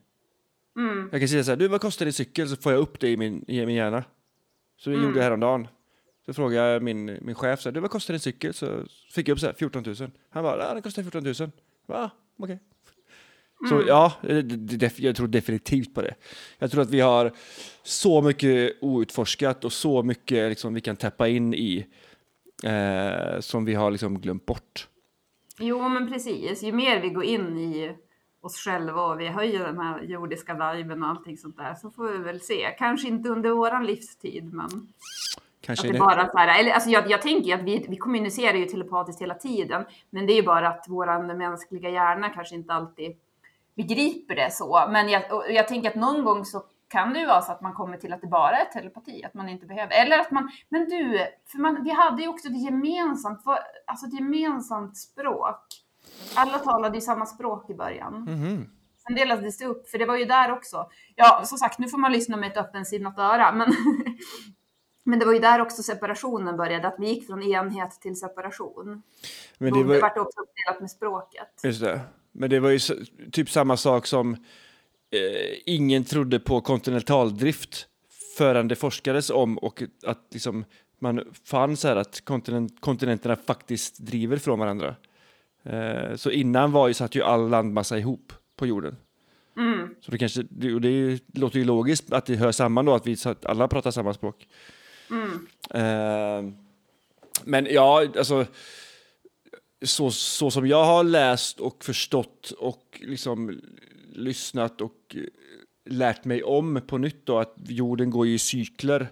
[0.77, 1.09] Mm.
[1.13, 2.49] Jag kan säga så här, du vad kostar din cykel?
[2.49, 4.05] Så får jag upp det i min, i min hjärna.
[4.77, 5.07] Så det Mm.
[5.09, 5.69] gjorde jag häromdagen.
[6.27, 8.55] Så frågade jag min, min chef, så här, du vad kostar din cykel?
[8.55, 10.11] Så fick jag upp så här, 14 000.
[10.31, 11.35] Han bara, den kostar 14 000.
[11.87, 12.11] Va?
[12.39, 12.59] Okej.
[12.71, 12.76] Så
[13.73, 13.87] Mm.
[13.87, 16.15] ja, def- jag tror definitivt på det.
[16.59, 17.33] Jag tror att vi har
[17.83, 21.87] så mycket outforskat och så mycket liksom, vi kan tappa in i
[22.65, 24.89] eh, som vi har liksom glömt bort.
[25.59, 26.63] Jo, men precis.
[26.63, 27.97] Ju mer vi går in i
[28.41, 32.09] oss själva och vi höjer den här jordiska viben och allting sånt där så får
[32.13, 32.75] vi väl se.
[32.79, 34.73] Kanske inte under våran livstid, men att
[35.61, 38.55] Kanske det det- bara så här, eller alltså jag, jag tänker att vi, vi kommunicerar
[38.57, 42.73] ju telepatiskt hela tiden, men det är ju bara att våran mänskliga hjärna kanske inte
[42.73, 43.17] alltid
[43.77, 44.87] begriper det så.
[44.91, 47.75] Men jag, jag tänker att någon gång så kan det ju vara så att man
[47.75, 50.89] kommer till att det bara är telepati, att man inte behöver, eller att man, men
[50.89, 53.41] du, för man, vi hade ju också det gemensamt,
[53.87, 55.65] alltså ett gemensamt språk.
[56.35, 58.15] Alla talade ju samma språk i början.
[58.15, 58.71] Mhm.
[59.07, 60.89] Sen delades det upp, för det var ju där också.
[61.15, 63.73] Ja, som sagt, nu får man lyssna med ett öppensinnat öra, men,
[65.05, 69.03] men det var ju där också separationen började, att vi gick från enhet till separation.
[69.59, 71.61] Men det det var, vart också uppdelat med språket.
[71.63, 72.01] Just det.
[72.39, 72.79] Men det var ju
[73.33, 74.35] typ samma sak som
[75.11, 77.87] eh, ingen trodde på kontinentaldrift
[78.37, 80.65] förrän det forskades om och att liksom,
[81.01, 84.95] man fann så här att kontinent, kontinenterna faktiskt driver från varandra.
[85.63, 88.97] Eh, så innan var ju, satt ju all landmassa ihop på jorden.
[90.01, 93.17] Så det, kanske, det, det låter ju logiskt att det hör samman då, att vi
[93.17, 94.49] så att alla pratar samma språk.
[95.71, 96.51] Eh,
[97.45, 98.47] men ja, alltså
[99.87, 103.61] så, så som jag har läst och förstått och liksom
[104.13, 105.23] lyssnat och eh,
[105.85, 109.09] lärt mig om på nytt då att jorden går i cykler.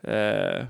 [0.00, 0.66] Eh,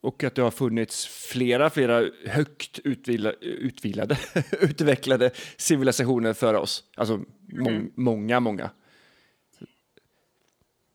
[0.00, 4.18] och att det har funnits flera, flera högt utvila, utvilade,
[4.60, 6.84] utvecklade civilisationer före oss.
[6.96, 7.20] Alltså
[7.52, 8.70] må, många, många.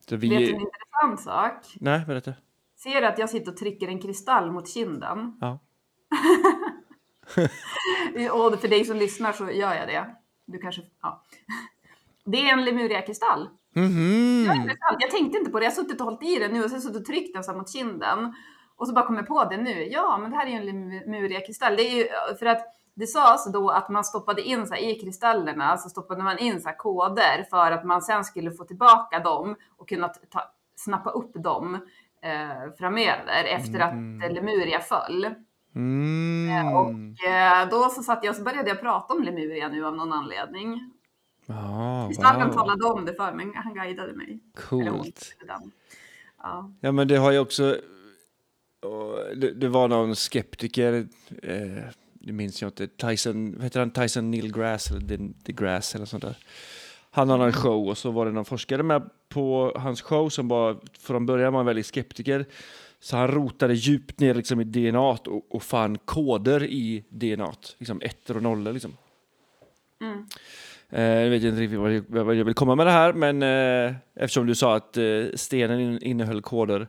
[0.09, 1.65] Så vi, Vet du en intressant sak?
[1.75, 2.33] Nej, berätta.
[2.75, 5.37] Ser du att jag sitter och trycker en kristall mot kinden?
[5.41, 5.59] Ja.
[8.31, 10.05] Och för dig som lyssnar så gör jag det.
[10.45, 11.23] Du kanske, ja.
[12.25, 13.49] Det är en Lemuria-kristall.
[14.45, 14.97] Ja, intressant.
[14.99, 15.65] Jag tänkte inte på det.
[15.65, 17.53] Jag har suttit och hållit i den nu och sen suttit och tryckt den så
[17.53, 18.33] mot kinden.
[18.75, 19.87] Och så bara kom jag på det nu.
[19.91, 21.75] Ja, men det här är ju en Lemuria-kristall.
[21.75, 22.07] Det är ju
[22.39, 26.23] för att det sades då att man stoppade in så här, i kristallerna så stoppade
[26.23, 30.07] man in så här, koder för att man sen skulle få tillbaka dem och kunna
[30.07, 30.41] ta,
[30.75, 31.75] snappa upp dem
[32.21, 35.35] eh, framöver efter att eh, Lemuria föll.
[35.77, 36.75] Mm.
[36.75, 40.13] Och eh, då så satt jag så började jag prata om Lemuria nu av någon
[40.13, 40.91] anledning.
[41.47, 42.55] Ah, Kristallen wow.
[42.55, 44.39] talade om det för mig, han guidade mig.
[44.55, 45.35] Coolt.
[45.47, 46.71] Ja.
[46.79, 47.77] Ja, men det har ju också...
[49.35, 51.07] Det, det var någon skeptiker,
[51.43, 55.95] eh, det minns jag inte, Tyson, heter han, Tyson Neil Grass eller The, The Grass
[55.95, 56.37] eller sånt där.
[57.11, 60.47] Han hade en show och så var det någon forskare med på hans show som
[60.47, 62.45] var, från början var en väldigt skeptiker.
[62.99, 68.01] Så han rotade djupt ner liksom i DNA och, och fann koder i DNA, liksom
[68.01, 68.97] ettor och nollor liksom.
[70.89, 71.79] Eh, jag vet inte riktigt
[72.09, 75.79] vad jag, vill komma med det här, men eh, eftersom du sa att eh, stenen
[75.79, 76.87] in, innehöll koder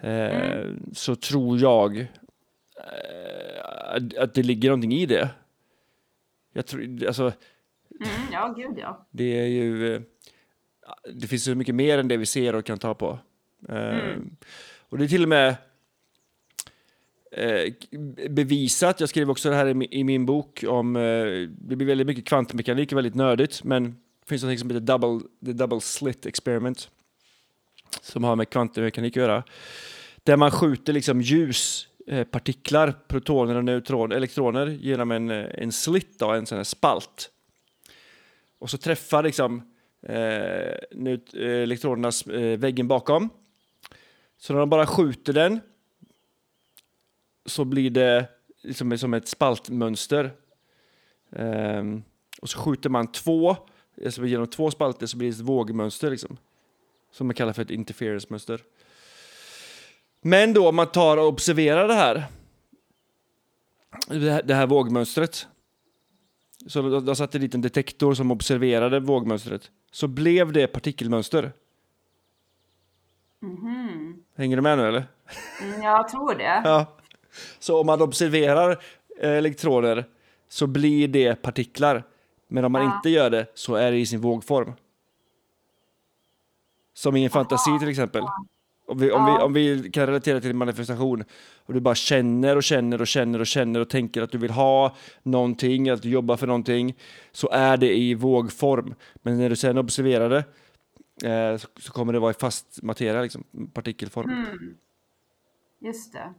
[0.00, 2.06] eh, så tror jag eh,
[3.94, 5.30] att- att det ligger någonting i det.
[6.52, 7.32] Jag tror, alltså,
[8.00, 9.06] Mm, ja, gud ja.
[9.10, 9.94] det är ju...
[9.94, 10.00] eh,
[11.14, 13.18] Det finns så mycket mer än det vi ser och kan ta på.
[13.68, 14.16] Eh,
[14.88, 15.56] och det är till och med
[17.32, 17.72] eh,
[18.30, 19.00] bevisat.
[19.00, 20.96] Jag skrev också det här i, i min bok om...
[20.96, 21.02] eh,
[21.48, 25.52] Det blir väldigt mycket kvantmekanik väldigt nördigt, men det finns något som heter double, the
[25.52, 26.90] double slit experiment
[28.00, 29.44] som har med kvantmekanik att göra.
[30.22, 36.18] Där man skjuter liksom ljuspartiklar, eh, protoner och neutron, elektroner genom en, eh, en slit,
[36.18, 37.30] då, en sån här spalt.
[38.58, 39.62] Och så träffar liksom
[40.02, 40.76] eh, eh
[41.42, 43.30] elektronernas elektronerna eh, väggen bakom.
[44.38, 45.60] Så när de bara skjuter den
[47.46, 48.28] så blir det
[48.62, 50.32] liksom som ett spaltmönster.
[51.30, 52.02] Um,
[52.40, 53.56] och så skjuter man två,
[54.04, 56.36] alltså genom två spalter så blir det ett vågmönster liksom.
[57.12, 58.62] Som man kallar för ett interference-mönster.
[60.20, 62.24] Men då om man tar och observerar det här,
[64.08, 65.46] det här, det här vågmönstret.
[66.66, 69.70] Så de, de satte dit en detektor som observerade vågmönstret.
[69.90, 71.52] Så blev det partikelmönster.
[73.42, 73.77] Mm-hmm.
[74.38, 75.04] Hänger du med nu eller?
[75.62, 76.62] Mm, jag tror det.
[76.64, 76.86] Ja.
[77.58, 78.70] Så om man observerar
[79.20, 80.04] eh, elektroner
[80.48, 82.02] så blir det partiklar.
[82.48, 82.96] Men om man Ja.
[82.96, 84.72] inte gör det så är det i sin vågform.
[86.94, 88.22] Som i en fantasi till exempel.
[88.86, 91.24] Om vi, om, vi, om vi kan relatera till en manifestation
[91.66, 94.50] och du bara känner och känner och känner och känner och tänker att du vill
[94.50, 96.96] ha någonting, att du jobbar för någonting,
[97.32, 98.94] så är det i vågform.
[99.14, 100.44] Men när du sen observerar det
[101.24, 104.46] eh, så, så kommer det vara i fast materia, liksom, partikelform.
[105.80, 106.34] Just det.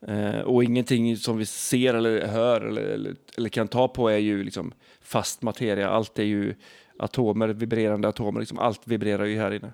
[0.00, 4.18] Eh, och ingenting som vi ser eller hör eller, eller, eller kan ta på är
[4.18, 5.90] ju liksom fast materia.
[5.90, 6.54] Allt är ju
[6.98, 8.40] atomer, vibrerande atomer.
[8.40, 9.72] Liksom allt vibrerar ju här inne.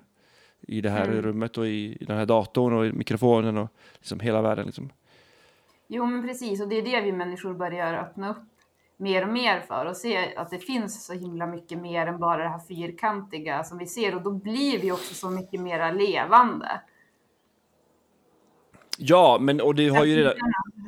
[0.67, 4.19] I det här rummet och i, i den här datorn och i mikrofonen och liksom
[4.19, 4.65] hela världen.
[4.65, 4.89] Liksom.
[5.87, 6.61] Jo, men precis.
[6.61, 8.52] Och det är det vi människor börjar öppna upp
[8.97, 12.43] mer och mer för och se att det finns så himla mycket mer än bara
[12.43, 16.81] det här fyrkantiga som vi ser och då blir vi också så mycket mera levande.
[18.97, 20.33] Ja, men och det har ju redan...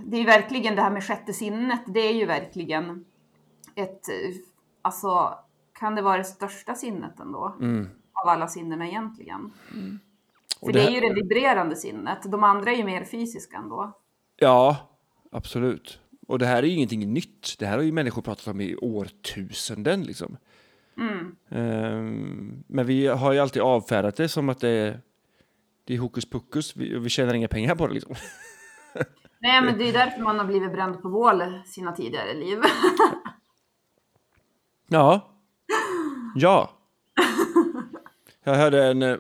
[0.06, 1.82] Det är verkligen det här med sjätte sinnet.
[1.88, 3.06] Det är ju verkligen
[3.76, 4.02] ett,
[4.82, 5.40] alltså,
[5.80, 7.56] kan det vara det största sinnet ändå?
[8.14, 9.52] Av alla sinnena egentligen.
[10.60, 12.32] Och För det det, är ju det vibrerande sinnet.
[12.32, 13.92] De andra är ju mer fysiska ändå.
[14.36, 14.78] Ja,
[15.32, 16.00] absolut.
[16.28, 17.56] Och det här är ju ingenting nytt.
[17.60, 20.04] Det här har ju människor pratat om i årtusenden.
[20.04, 20.38] Liksom.
[21.50, 25.02] Ehm, men vi har ju alltid avfärdat det som att det är,
[25.84, 26.76] det är hokus pokus.
[26.76, 27.94] Vi, vi tjänar inga pengar på det.
[27.94, 28.16] Liksom.
[29.40, 32.60] Nej, men det är därför man har blivit bränd på bål sina tidigare liv.
[34.88, 35.32] Ja.
[36.36, 36.72] Ja.
[38.44, 39.02] Jag hörde en...
[39.02, 39.18] eh,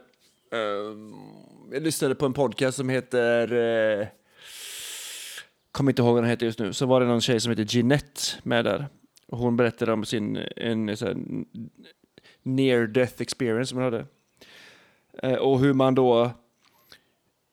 [1.72, 3.54] jag lyssnade på en podcast som heter...
[3.54, 4.08] Uh,
[5.76, 6.74] kommer inte ihåg vad den heter just nu.
[6.74, 8.88] Så var det någon tjej som heter Jeanette med där.
[9.28, 11.18] Och hon berättade om sin en, så här,
[12.44, 14.06] near death experience som hon hade.
[15.24, 16.32] Eh, och hur man då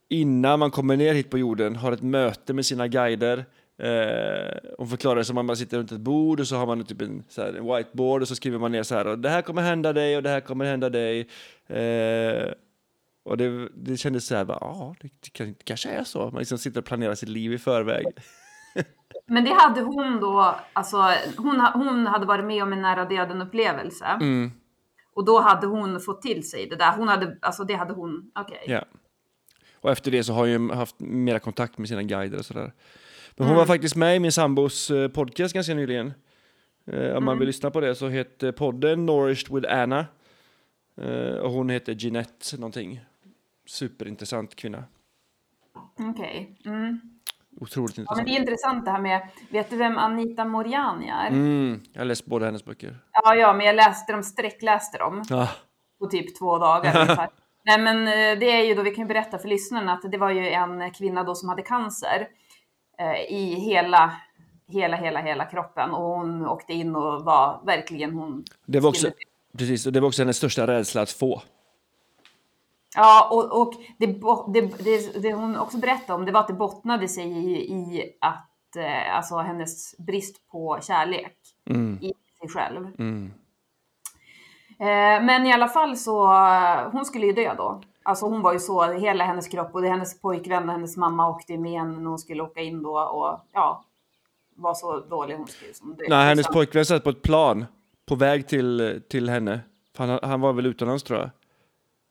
[0.08, 3.44] innan man kommer ner hit på jorden har ett möte med sina guider
[3.78, 6.84] Eh, hon förklarar det som att man sitter runt ett bord och så har man
[6.84, 9.28] typ en, så här, en whiteboard och så skriver man ner så här och det
[9.28, 11.28] här kommer hända dig och det här kommer hända dig.
[11.66, 12.52] Eh,
[13.24, 15.08] och det, det kändes så här, ja, det,
[15.38, 16.30] det, kanske är så.
[16.30, 18.06] Man liksom sitter och planerar sitt liv i förväg.
[19.26, 20.96] Men det hade hon då, alltså
[21.36, 24.04] hon, hon hade varit med om en nära döden upplevelse.
[24.04, 24.50] Mm.
[25.14, 26.96] Och då hade hon fått till sig det där.
[26.96, 28.58] Hon hade, alltså det hade hon, okej.
[28.62, 28.74] Okay.
[28.74, 28.84] Ja.
[29.80, 32.72] Och efter det så har ju haft mera kontakt med sina guider och sådär.
[33.36, 33.56] Men hon mm.
[33.56, 36.12] var faktiskt med i min sambos eh, podcast ganska nyligen.
[36.86, 37.46] Eh, om man vill mm.
[37.46, 40.06] lyssna på det så heter podden Nourished with Anna.
[41.00, 43.00] Eh, och hon heter Jeanette någonting.
[43.66, 44.84] Superintressant kvinna.
[45.98, 46.56] Okej.
[46.60, 46.72] Okay.
[46.72, 47.00] Mm.
[47.60, 48.18] Otroligt intressant.
[48.18, 51.28] Ja, men det är intressant det här med, vet du vem Anita Moriani är?
[51.28, 52.98] Mm, jag har läst båda hennes böcker.
[53.12, 55.22] Ja, ja, men jag läste dem, sträckläste dem.
[55.30, 55.48] Ah.
[55.98, 57.30] På typ två dagar
[57.64, 58.04] Nej, men
[58.40, 60.90] det är ju då, vi kan ju berätta för lyssnarna att det var ju en
[60.90, 62.28] kvinna då som hade cancer
[62.98, 64.12] eh, i hela,
[64.68, 65.90] hela, hela, hela kroppen.
[65.90, 68.44] Och hon åkte in och var verkligen hon...
[68.66, 69.10] Det var också,
[69.58, 71.42] precis, och det var också hennes största rädsla att få.
[72.94, 74.06] Ja, och, och det,
[74.52, 78.12] det, det, det, hon också berättade om det var att det bottnade sig i, i
[78.20, 81.36] att, eh, alltså hennes brist på kärlek
[81.70, 81.98] mm.
[82.02, 82.86] i sig själv.
[82.98, 83.32] Mm.
[84.78, 86.26] Eh, men i alla fall så,
[86.92, 87.82] hon skulle ju dö då.
[88.02, 91.28] Alltså hon var ju så, hela hennes kropp och det hennes pojkvän och hennes mamma
[91.28, 93.84] åkte med henne när hon skulle åka in då och ja,
[94.56, 96.04] var så dålig hon skulle som det.
[96.08, 97.64] Nej, hennes pojkvän satt på ett plan
[98.08, 99.60] på väg till, till henne.
[99.98, 101.30] Han, han var väl utomlands tror jag.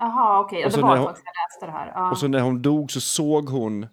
[0.02, 0.58] Jaha, okej.
[0.58, 0.72] Okay.
[0.72, 1.92] Ja, det var hon, faktiskt jag läste det här.
[1.96, 2.12] Ja.
[2.12, 3.88] Och så när hon dog så såg hon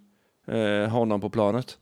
[0.47, 1.79] eh, honom på planet.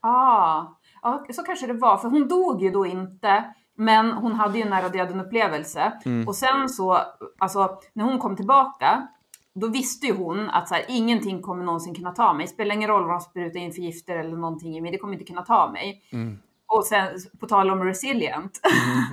[0.00, 0.64] Ah.
[1.02, 1.96] Ja, så kanske det var.
[1.96, 3.44] För hon dog ju då inte.
[3.74, 5.92] Men hon hade ju en nära döden upplevelse.
[6.04, 6.28] Mm.
[6.28, 6.98] Och sen så,
[7.38, 9.08] alltså när hon kom tillbaka
[9.54, 12.46] då visste ju hon att så här, ingenting kommer någonsin kunna ta mig.
[12.46, 15.12] Spelar ingen roll vad de sprutar in för gifter eller någonting i mig, det kommer
[15.12, 16.02] inte kunna ta mig.
[16.12, 16.38] Mm.
[16.66, 17.08] Och sen,
[17.40, 18.60] på tal om resilient.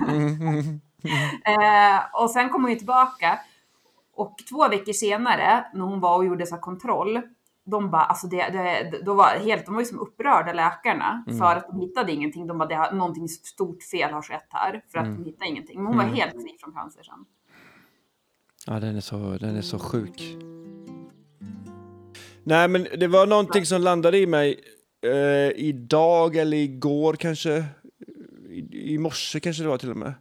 [0.08, 0.40] Mm.
[1.44, 3.38] eh, och sen kom hon ju tillbaka.
[4.16, 7.20] Och två veckor senare, när hon var och gjorde så kontroll,
[7.66, 11.38] de bara, alltså det, det, då var helt, de var ju som upprörda läkarna mm.
[11.38, 12.46] för att de hittade ingenting.
[12.46, 15.22] De bara, det har, någonting stort fel har skett här för att mm.
[15.22, 15.76] de hittade ingenting.
[15.76, 16.16] Men hon var mm.
[16.16, 17.24] helt fri från cancer sen.
[18.66, 20.36] Ja, den är så, den är så sjuk.
[22.42, 24.60] Nej, men det var någonting som landade i mig
[25.06, 27.64] eh, idag eller igår kanske.
[28.48, 30.14] I, I morse kanske det var till och med.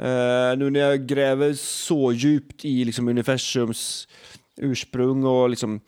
[0.00, 4.08] Uh, nu när jag gräver så djupt i liksom, universums
[4.56, 5.80] ursprung och liksom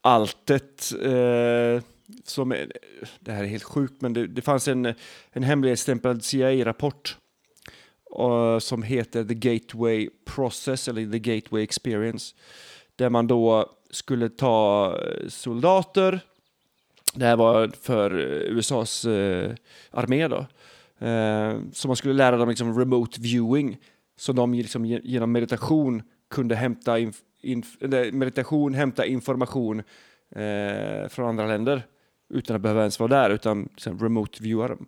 [0.00, 0.92] alltet.
[1.04, 1.80] uh,
[2.24, 2.72] som är,
[3.20, 4.94] det här är helt sjukt, men det, det fanns en,
[5.30, 7.16] en hemligstämplad CIA-rapport
[8.18, 12.34] uh, eh, som heter The Gateway Process eller The Gateway Experience.
[12.96, 14.96] Där man då skulle ta
[15.28, 16.20] soldater,
[17.14, 19.06] det här var för USAs
[19.90, 20.46] armé då,
[21.00, 23.78] Eh, så man skulle lära dem liksom remote viewing,
[24.16, 27.76] så de liksom genom meditation kunde hämta, inf, inf,
[28.12, 29.82] meditation, hämta information
[30.30, 31.82] eh, från andra länder
[32.30, 34.86] utan att behöva ens vara där, utan liksom, remote viewa dem.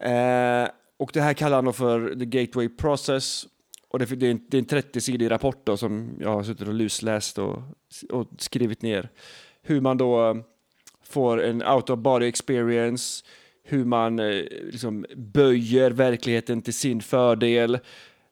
[0.00, 3.46] Eh, och det här kallar han för the gateway process.
[3.88, 7.38] Och det, det är en, en 30-sidig rapport då, som jag har suttit och lusläst
[7.38, 7.62] och,
[8.10, 9.08] och skrivit ner.
[9.62, 10.34] Hur man då eh,
[11.02, 13.24] får en out of body experience,
[13.72, 17.74] hur man eh, liksom böjer verkligheten till sin fördel,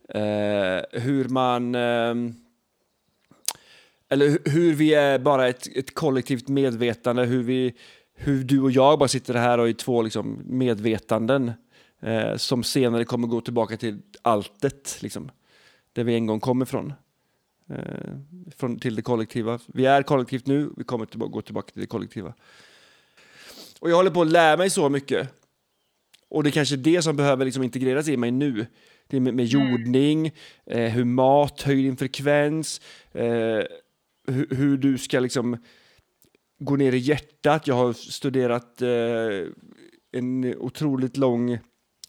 [0.08, 2.14] eh, hur man eh,
[4.08, 7.74] eller hur vi är bara ett, ett kollektivt medvetande, hur, vi,
[8.14, 11.52] hur du och jag bara sitter här och är två liksom medvetanden
[12.00, 15.30] eh, som senare kommer gå tillbaka till alltet, liksom,
[15.92, 16.92] där vi en gång kommer ifrån.
[17.70, 18.12] Eh,
[18.56, 19.58] från, till det kollektiva.
[19.66, 22.34] Vi är kollektivt nu, vi kommer tillbaka, gå tillbaka till det kollektiva.
[23.80, 25.28] Och jag håller på att lära mig så mycket.
[26.30, 28.66] Och det är kanske det som behöver liksom integreras i mig nu.
[29.06, 29.70] Det är med, med mm.
[29.70, 30.32] jordning,
[30.66, 32.80] eh, hur mat höjer din frekvens,
[33.12, 33.62] eh,
[34.26, 35.56] hur, hur, du ska liksom
[36.58, 37.66] gå ner i hjärtat.
[37.66, 38.88] Jag har studerat eh,
[40.12, 41.58] en otroligt lång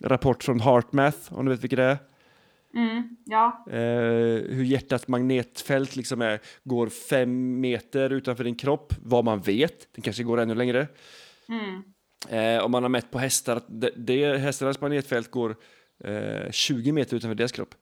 [0.04, 1.98] rapport från HeartMath, om du vet vilket det är.
[2.76, 3.66] Mm, ja.
[3.68, 9.94] Eh, hur hjärtats magnetfält liksom är, går fem meter utanför din kropp, vad man vet.
[9.96, 10.88] Den kanske går ännu längre.
[11.50, 11.84] Mm.
[12.30, 15.56] Eh, om man har mätt på hästar, det, det, hästarnas magnetfält går
[16.04, 17.76] eh, 20 meter utanför deras kropp.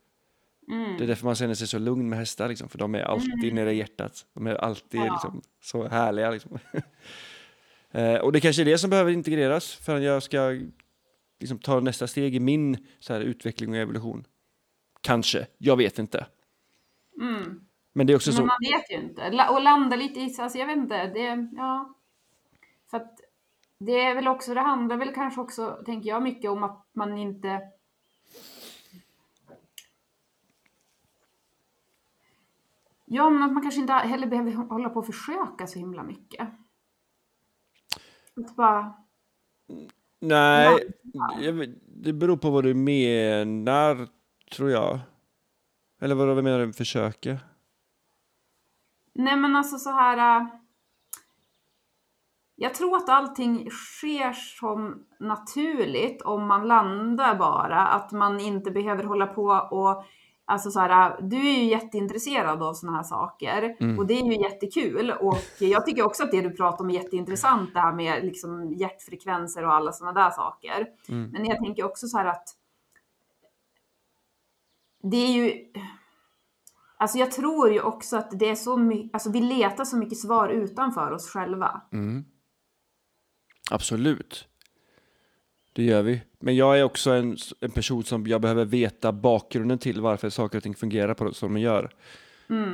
[0.72, 0.98] Mm.
[0.98, 3.44] Det är därför man känner sig så lugn med hästar, liksom, för de är alltid
[3.44, 3.56] mm.
[3.56, 4.26] nere i hjärtat.
[4.34, 5.14] De är alltid ja.
[5.14, 6.32] liksom, så härliga.
[6.32, 6.60] Liksom.
[7.92, 10.60] eh, och det kanske är det som behöver integreras för att jag ska
[11.40, 14.26] liksom, ta nästa steg i min så här, utveckling och evolution.
[15.02, 16.26] Kanske, jag vet inte.
[17.22, 17.62] Mm.
[17.94, 19.48] Men det är också Men så, man vet ju inte.
[19.50, 21.94] Och landa lite i, alltså jag vet inte, det, ja.
[22.90, 23.20] För att
[23.78, 27.18] det är väl också, det handlar väl kanske också, tänker jag, mycket om att man
[27.18, 27.62] inte
[33.10, 36.48] Ja, men att man kanske inte heller behöver hålla på och försöka så himla mycket.
[38.36, 38.94] Att bara,
[40.20, 40.94] nej,
[41.88, 44.08] det beror på vad du menar,
[44.52, 45.00] tror jag.
[46.02, 47.38] Eller vad vad menar du med försöka?
[49.14, 50.48] Nej men alltså så här.
[52.60, 57.82] Jag tror att allting sker som naturligt om man landar bara.
[57.88, 60.04] Att man inte behöver hålla på och
[60.50, 64.42] Alltså så här, du är ju jätteintresserad av sådana här saker och det är ju
[64.42, 65.12] jättekul.
[65.12, 68.74] Och jag tycker också att det du pratar om är jätteintressant, det här med liksom
[68.74, 70.88] hjärtfrekvenser och alla sådana där saker.
[71.32, 72.48] Men jag tänker också så här att
[75.04, 75.72] det är ju,
[76.98, 80.18] Alltså jag tror ju också att det är så mycket, alltså vi letar så mycket
[80.18, 81.82] svar utanför oss själva.
[83.72, 84.48] Absolut.
[85.74, 86.22] Det gör vi.
[86.40, 90.58] Men jag är också en, en person som jag behöver veta bakgrunden till varför saker
[90.58, 91.90] och ting fungerar på det som de gör.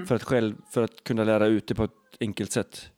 [0.08, 2.90] För, att själv, för att kunna lära ut det på ett enkelt sätt.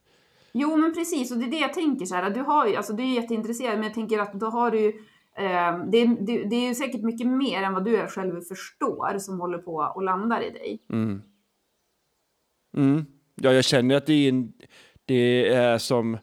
[0.51, 2.93] Jo men precis, och det är det jag tänker så här, du har ju, alltså
[2.93, 4.87] du är jätteintresserad, men jag tänker att då har du ju,
[5.37, 9.17] eh, det, är- det, det är ju säkert mycket mer än vad du själv förstår
[9.19, 10.79] som håller på och landar i dig.
[12.77, 13.05] Mm.
[13.35, 14.53] Ja, jag känner att det är, en,
[15.05, 16.17] det är som,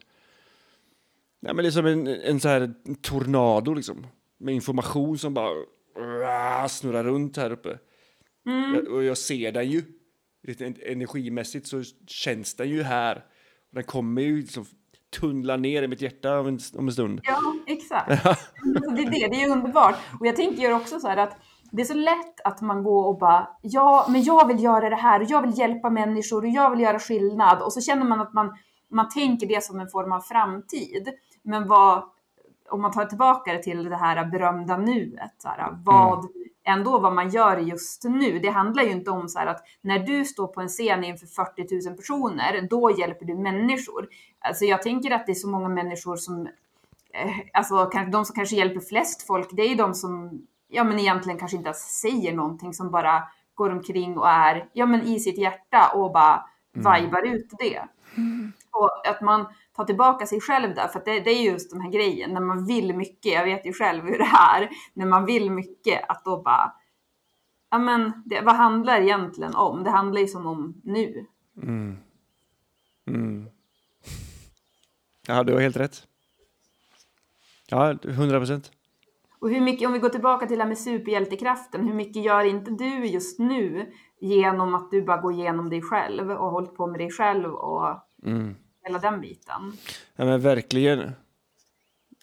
[1.45, 4.07] ja, men det är som en, en så här tornado liksom.
[4.39, 5.53] Med information som bara
[5.97, 7.77] rah, snurrar runt här uppe.
[8.73, 9.83] Jag, och jag ser den ju.
[10.85, 13.25] Energimässigt så känns den ju här.
[13.71, 14.65] Den kommer ju liksom
[15.19, 17.21] tunnla ner i mitt hjärta om en, om en stund.
[17.23, 18.25] Ja, exakt.
[18.25, 19.95] Alltså, det är det, det är underbart.
[20.19, 21.37] Och jag tänker också så här att
[21.71, 24.95] det är så lätt att man går och bara, ja, men jag vill göra det
[24.95, 27.61] här och jag vill hjälpa människor och jag vill göra skillnad.
[27.61, 28.57] Och så känner man att man,
[28.91, 31.09] man tänker det som en form av framtid.
[31.43, 32.03] Men vad,
[32.69, 36.27] om man tar tillbaka det till det här berömda nuet, så här, vad,
[36.63, 38.39] ändå vad man gör just nu.
[38.39, 41.27] Det handlar ju inte om så här att när du står på en scen inför
[41.27, 44.07] 40 000 personer, då hjälper du människor.
[44.39, 46.47] Alltså jag tänker att det är så många människor som
[47.13, 51.39] eh, alltså de som kanske hjälper flest folk, det är de som ja, men egentligen
[51.39, 53.23] kanske inte ens säger någonting, som bara
[53.53, 57.81] går omkring och är ja, men i sitt hjärta och bara vibar ut det.
[58.71, 61.91] Och att man tar tillbaka sig själv där, för det, det är just den här
[61.91, 65.51] grejen, när man vill mycket, jag vet ju själv hur det är, när man vill
[65.51, 66.73] mycket, att då bara,
[67.71, 69.83] ja men det, vad handlar det egentligen om?
[69.83, 71.25] Det handlar ju som om nu.
[75.27, 76.07] Ja, du har helt rätt.
[77.69, 78.71] Ja, 100 procent.
[79.39, 82.43] Och hur mycket, om vi går tillbaka till det här med superhjältekraften, hur mycket gör
[82.43, 86.75] inte du just nu genom att du bara går igenom dig själv och har hållit
[86.75, 87.99] på med dig själv och
[88.83, 89.77] hela den biten?
[90.15, 91.11] Ja, men verkligen.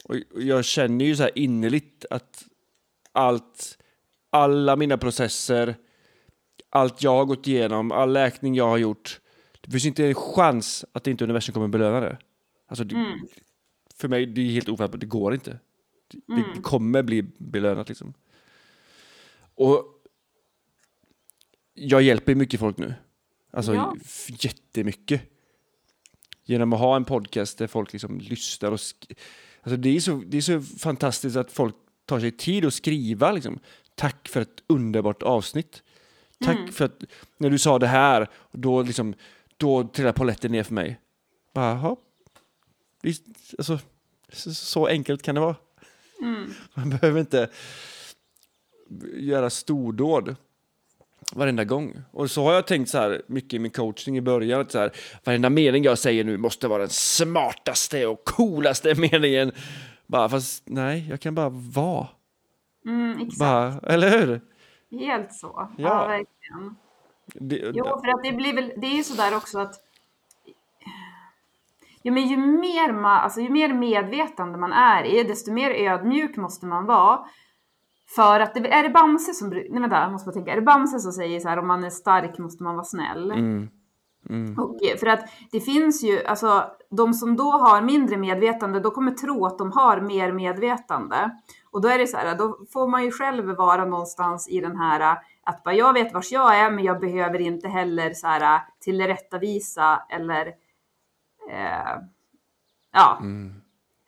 [0.04, 2.44] Och jag känner ju så här innerligt att
[3.12, 3.78] allt,
[4.30, 5.76] alla mina processer,
[6.70, 9.20] allt jag har gått igenom, all läkning jag har gjort,
[9.60, 12.18] det finns inte en chans att inte universum kommer belöna det.
[12.66, 13.18] Alltså, det,
[13.94, 15.58] För mig det är helt ofattbart, det går inte.
[16.08, 16.20] Det,
[16.54, 18.14] det kommer bli belönat liksom.
[19.54, 19.84] Och
[21.74, 22.94] jag hjälper mycket folk nu.
[23.50, 23.96] Alltså Ja.
[24.28, 25.22] jättemycket.
[26.50, 28.80] Genom att ha en podcast där folk liksom lyssnar och
[29.62, 31.74] alltså det, är så, det är så fantastiskt att folk
[32.06, 33.58] tar sig tid att skriva liksom.
[33.94, 35.82] Tack för ett underbart avsnitt.
[36.44, 37.04] Tack för att
[37.38, 39.14] när du sa det här, då liksom,
[39.56, 41.00] då trillade polletten ner för mig.
[41.54, 41.96] Bara.
[43.02, 43.24] Visst,
[43.58, 43.78] alltså,
[44.52, 45.56] så, enkelt kan det vara.
[46.74, 47.50] Man behöver inte
[49.14, 50.36] göra stordåd
[51.34, 51.96] varenda gång.
[52.12, 54.78] Och så har jag tänkt så här mycket i min coaching i början, att så
[54.78, 54.90] här,
[55.24, 59.52] varenda mening jag säger nu måste vara den smartaste och coolaste meningen.
[60.06, 62.06] Bara, fast nej, jag kan bara vara.
[62.86, 64.40] Mm, exakt, Bara, eller hur?
[65.00, 65.46] helt så.
[65.56, 66.06] Ja, Ja.
[66.06, 66.76] verkligen.
[67.34, 69.74] Det, Jo, för att det blir väl, det är ju sådär också att
[72.02, 76.36] Ja, men ju mer, man, alltså, ju mer medvetande man är i, desto mer ödmjuk
[76.36, 77.18] måste man vara.
[78.14, 80.62] För att, det, är det Bamse som, nej vänta, jag måste bara tänka, är det
[80.62, 83.32] Bamse som säger så här, om man är stark måste man vara snäll?
[84.58, 88.90] Och, eh, för att det finns ju, alltså de som då har mindre medvetande, då
[88.90, 91.30] kommer tro att de har mer medvetande.
[91.70, 94.76] Och då är det så här, då får man ju själv vara någonstans i den
[94.76, 98.60] här, att bara jag vet vars jag är, men jag behöver inte heller så här
[98.80, 100.46] tillrättavisa eller
[101.50, 101.98] eh,
[102.92, 103.18] ja,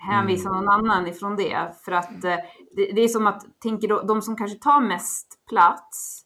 [0.03, 1.75] hänvisa någon annan ifrån det.
[1.85, 2.37] För att eh,
[2.77, 6.25] det, det är som att, tänker då, de som kanske tar mest plats,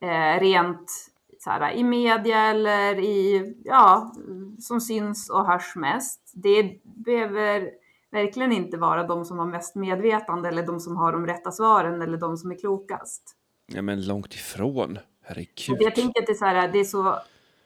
[0.00, 0.92] eh, rent
[1.38, 4.14] så här, i media eller i, ja,
[4.58, 6.32] som syns och hörs mest.
[6.34, 7.70] Det behöver
[8.10, 12.02] verkligen inte vara de som har mest medvetande eller de som har de rätta svaren
[12.02, 13.36] eller de som är klokast.
[13.66, 14.98] Ja, men långt ifrån.
[15.22, 15.76] Herregud.
[15.80, 17.18] Jag tänker att det är så, här, det är så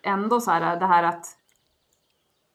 [0.02, 1.26] ändå så här det här att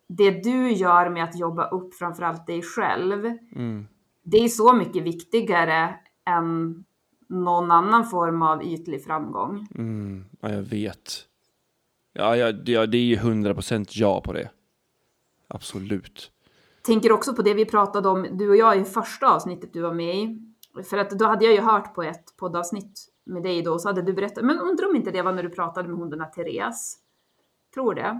[0.07, 3.87] det du gör med att jobba upp framförallt dig själv, Mm.
[4.25, 5.95] Det är så mycket viktigare
[6.25, 6.83] än
[7.29, 9.67] någon annan form av ytlig framgång.
[9.75, 10.25] Mm.
[10.39, 11.25] Ja, jag vet.
[12.13, 14.49] Ja, ja, det, är ju 100% ja på det.
[15.47, 16.31] Absolut.
[16.81, 19.93] Tänker också på det vi pratade om, du och jag i första avsnittet du var
[19.93, 20.41] med i.
[20.89, 24.01] För att då hade jag ju hört på ett poddavsnitt med dig då, så hade
[24.01, 26.29] du berättat, men undrar om inte det var när du pratade med hon den här
[26.29, 26.97] Therese?
[27.73, 28.19] Tror det.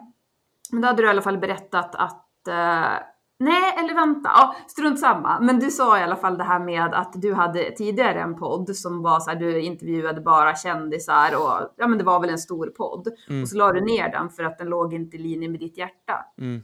[0.72, 2.94] Men då hade du i alla fall berättat att, eh,
[3.38, 5.40] nej eller vänta, ja, strunt samma.
[5.40, 8.76] Men du sa i alla fall det här med att du hade tidigare en podd
[8.76, 12.38] som var så här, du intervjuade bara kändisar och ja men det var väl en
[12.38, 13.08] stor podd.
[13.42, 15.78] Och så la du ner den för att den låg inte i linje med ditt
[15.78, 16.26] hjärta.
[16.38, 16.62] Mm.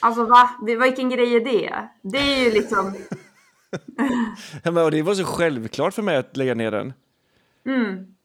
[0.00, 0.50] Alltså va?
[0.82, 1.88] Vilken grej är det?
[2.02, 2.94] Det är ju liksom...
[4.84, 6.92] Och det var så självklart för mig att lägga ner den.
[7.66, 8.16] Mm.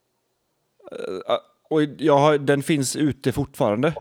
[0.91, 1.36] Eh,
[1.70, 3.93] och jag har, den finns ute fortfarande.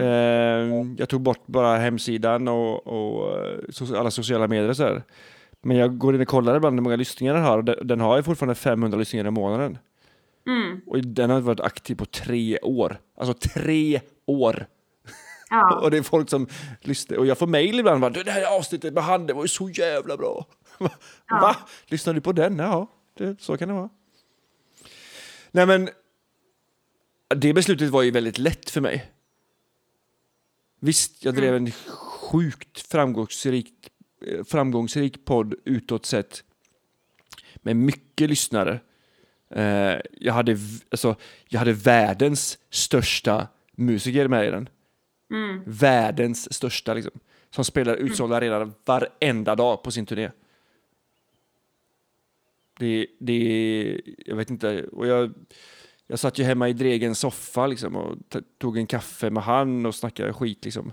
[0.00, 4.82] Eh, jag tog bort bara hemsidan och, och eh, so- alla sociala medier och så
[4.84, 5.02] här.
[5.62, 8.22] Men jag går in och kollar ibland hur många lyssningar den har den, har ju
[8.22, 9.78] fortfarande 500 lyssningar i månaden.
[10.46, 10.80] Mm.
[10.86, 13.00] Och den har varit aktiv på tre år.
[13.16, 14.66] Alltså tre år!
[15.50, 15.80] Ja.
[15.82, 16.46] Och det är folk som
[16.80, 17.18] lyssnar.
[17.18, 18.00] Och jag får mejl ibland.
[18.00, 20.46] Bara, "Du, det här avsnittet med han, det var ju så jävla bra.
[21.30, 21.56] Va?
[21.86, 22.58] Lyssnar du på den?
[22.58, 22.86] Ja,
[23.18, 23.88] det, så kan det vara.
[25.50, 25.88] Nej men,
[27.36, 29.10] det beslutet var ju väldigt lätt för mig.
[30.84, 33.72] Visst, jag drev en sjukt framgångsrik,
[34.26, 36.44] eh, framgångsrik podd utåt sett.
[37.56, 38.80] Med mycket lyssnare.
[39.50, 40.58] Eh, jag, hade,
[40.90, 41.16] alltså,
[41.48, 44.68] jag hade världens största musiker med i den.
[45.66, 47.20] Världens största liksom.
[47.50, 50.30] Som spelar utsålda arenor varenda dag på sin turné.
[52.78, 55.34] Det, det, jag vet inte, och jag,
[56.06, 58.18] jag satt ju hemma i Dregens soffa liksom och
[58.58, 60.92] tog en kaffe med han och snackade skit liksom.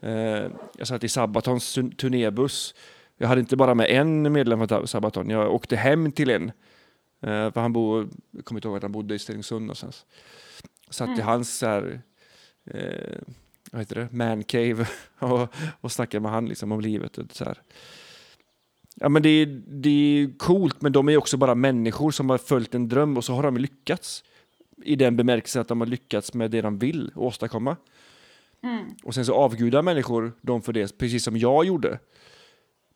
[0.00, 0.46] Eh,
[0.78, 2.74] jag satt i Sabatons turn- turnébuss.
[3.16, 6.48] Jag hade inte bara med en medlem från Sabaton, jag åkte hem till en.
[7.22, 10.06] Eh, för han bor, jag kommer inte ihåg att han bodde i Stenungsund någonstans.
[10.90, 12.00] Satt i hans så här,
[12.70, 13.18] eh,
[13.72, 14.86] vad heter det, man cave
[15.18, 17.18] och, och snackade med han liksom om livet.
[17.18, 17.62] Och så här.
[18.94, 22.38] Ja, men det, är, det är coolt, men de är också bara människor som har
[22.38, 24.24] följt en dröm och så har de lyckats.
[24.84, 27.76] I den bemärkelsen att de har lyckats med det de vill åstadkomma.
[29.04, 31.98] Och sen så avgudar människor dem för det, precis som jag gjorde.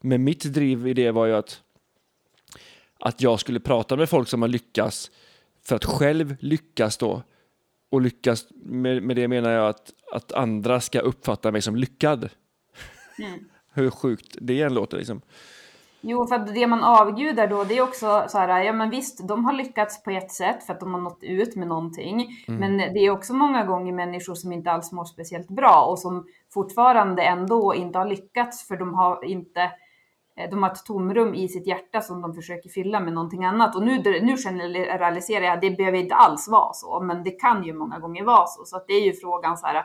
[0.01, 1.63] Men mitt driv i det var ju att,
[2.99, 5.11] att jag skulle prata med folk som har lyckats
[5.63, 7.23] för att själv lyckas då.
[7.91, 12.29] Och lyckas, med, med det menar jag att, att andra ska uppfatta mig som lyckad.
[13.73, 15.21] Hur sjukt det än låter liksom.
[16.05, 19.45] Jo, för det man avgudar då, det är också så här, ja men visst, de
[19.45, 22.29] har lyckats på ett sätt för att de har nått ut med någonting.
[22.47, 26.27] Men det är också många gånger människor som inte alls mår speciellt bra och som
[26.55, 29.63] fortfarande ändå inte har lyckats för de har inte
[30.37, 33.77] eh, de har ett tomrum i sitt hjärta som de försöker fylla med någonting annat.
[33.77, 37.73] Och nu, nu generaliserar jag, det behöver inte alls vara så, men det kan ju
[37.73, 38.65] många gånger vara så.
[38.65, 39.85] Så att det är ju frågan så här,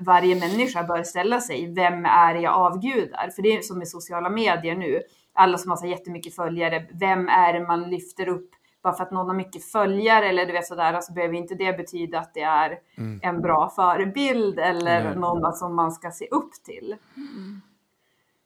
[0.00, 3.30] varje människa bör ställa sig, vem är jag avgudar?
[3.36, 5.02] För det är som med sociala medier nu,
[5.36, 8.50] alla som har så jättemycket följare, vem är det man lyfter upp?
[8.82, 11.76] Bara för att någon har mycket följare eller du vet sådär, alltså behöver inte det
[11.76, 12.78] betyda att det är
[13.22, 15.16] en bra förebild eller Nej.
[15.16, 16.96] någon som man ska se upp till.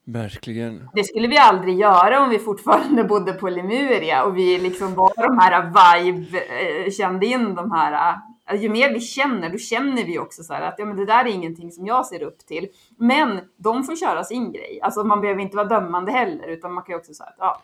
[0.04, 0.88] Verkligen.
[0.94, 5.12] Det skulle vi aldrig göra om vi fortfarande bodde på Lemuria och vi liksom var
[5.28, 8.18] de här vibe, eh, kände in de här.
[8.58, 11.28] Ju mer vi känner, då känner vi också så att ja, men det där är
[11.28, 12.68] ingenting som jag ser upp till.
[12.96, 14.78] Men de får köra sin grej.
[14.82, 17.62] Alltså man behöver inte vara dömande heller, utan man kan ju också säga att ja,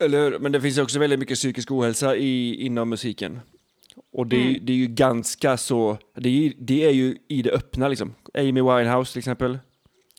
[0.00, 0.38] Eller hur?
[0.38, 3.40] Men det finns också väldigt mycket psykisk ohälsa i, inom musiken.
[4.12, 7.16] Och det, är ju- det är ju ganska så, det är, ju- det är ju
[7.28, 8.14] i det öppna liksom.
[8.34, 9.58] Amy Winehouse till exempel.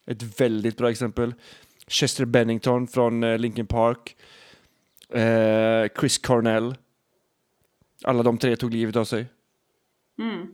[0.06, 1.34] Ett väldigt bra exempel.
[1.88, 4.16] Chester Bennington från eh, Linkin Park.
[5.12, 6.74] Eh, Chris Cornell.
[8.04, 9.26] Alla de tre tog livet av sig.
[10.20, 10.46] mm.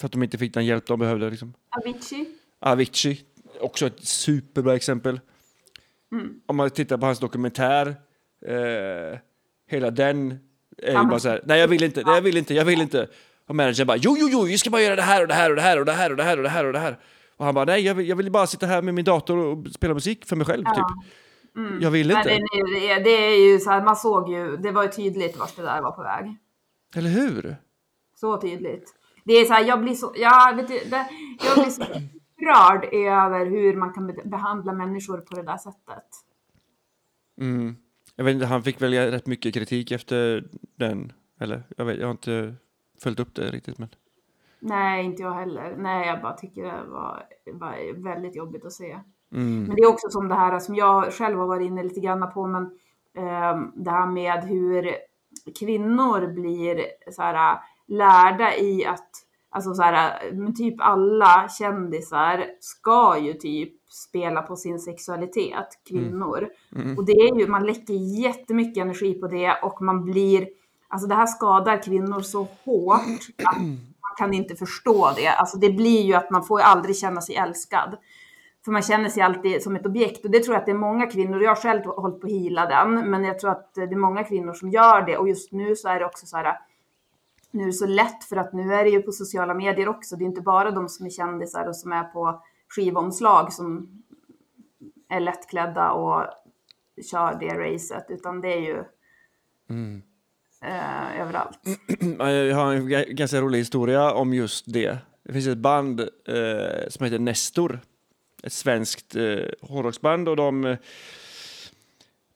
[0.00, 1.30] För att de inte fick den hjälp de behövde.
[1.30, 1.54] Liksom.
[1.84, 2.26] Avicii.
[2.60, 3.20] Avicii,
[3.60, 5.20] också ett superbra exempel.
[6.46, 7.86] Om man tittar på hans dokumentär,
[8.46, 9.18] eh,
[9.70, 10.38] hela den
[10.78, 12.80] är ju bara så här, nej jag vill inte, nej jag vill inte, jag vill
[12.80, 13.08] inte.
[13.46, 15.50] Och managern bara, jo, jo, jo, vi ska bara göra det här och det här
[15.50, 16.98] och det här och det här och det här och det här och det här.
[17.36, 19.66] Och han bara, nej jag vill, jag vill bara sitta här med min dator och
[19.72, 20.74] spela musik för mig själv, Ja.
[20.74, 21.12] typ.
[21.82, 22.28] Jag vill inte.
[22.28, 22.40] Nej,
[22.80, 25.56] det, är- det är ju så här, man såg ju, det var ju tydligt vart
[25.56, 26.36] det där var på väg.
[26.96, 27.56] Eller hur?
[28.14, 28.94] Så tydligt.
[29.24, 31.08] Det är så här, jag blir så, ja, vet du, det,
[31.44, 36.04] jag blir så upprörd över hur man kan be- behandla människor på det där sättet.
[37.40, 37.76] Mm.
[38.16, 40.44] Jag vet inte, han fick väl rätt mycket kritik efter
[40.76, 41.12] den.
[41.40, 42.54] Eller jag, vet, jag har inte
[43.02, 43.78] följt upp det riktigt.
[43.78, 43.88] Men...
[44.60, 45.76] Nej, inte jag heller.
[45.78, 48.98] Nej, jag bara tycker det var, var väldigt jobbigt att se.
[49.32, 49.64] Mm.
[49.64, 52.32] Men det är också som det här som jag själv har varit inne lite grann
[52.32, 52.62] på, men
[53.16, 54.96] eh, det här med hur
[55.58, 59.10] kvinnor blir så här, lärda i att,
[59.50, 66.48] alltså så här, men typ alla kändisar ska ju typ spela på sin sexualitet, kvinnor.
[66.76, 66.98] Mm.
[66.98, 70.48] Och det är ju, man läcker jättemycket energi på det och man blir,
[70.88, 73.62] alltså det här skadar kvinnor så hårt att
[74.12, 75.28] man kan inte förstå det.
[75.28, 77.96] Alltså det blir ju att man får ju aldrig känna sig älskad.
[78.64, 80.76] För man känner sig alltid som ett objekt och det tror jag att det är
[80.76, 83.82] många kvinnor, jag har själv hållit på att hila den, men jag tror att det
[83.82, 86.58] är många kvinnor som gör det och just nu så är det också så här,
[87.50, 90.16] nu är det så lätt för att nu är det ju på sociala medier också,
[90.16, 93.88] det är inte bara de som är kändisar och som är på skivomslag som
[95.08, 96.24] är lättklädda och
[97.10, 98.78] kör det racet, utan det är ju
[100.64, 101.58] eh, överallt.
[102.18, 104.98] Jag har en ga- ganska rolig historia om just det.
[105.24, 107.80] Det finns ett band eh, som heter Nestor.
[108.42, 110.78] Ett svenskt eh, hårdrocksband och de, eh,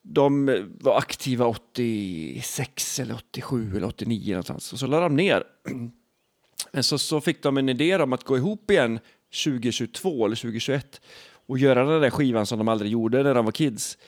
[0.02, 0.46] de
[0.80, 4.72] var aktiva 86 eller 87 eller 89 någonstans.
[4.72, 5.44] Och så lade de ner.
[6.72, 8.98] Men så, så fick de en idé om att gå ihop igen
[9.44, 11.00] 2022 eller 2021
[11.46, 13.98] och göra den där skivan som de aldrig gjorde när de var kids.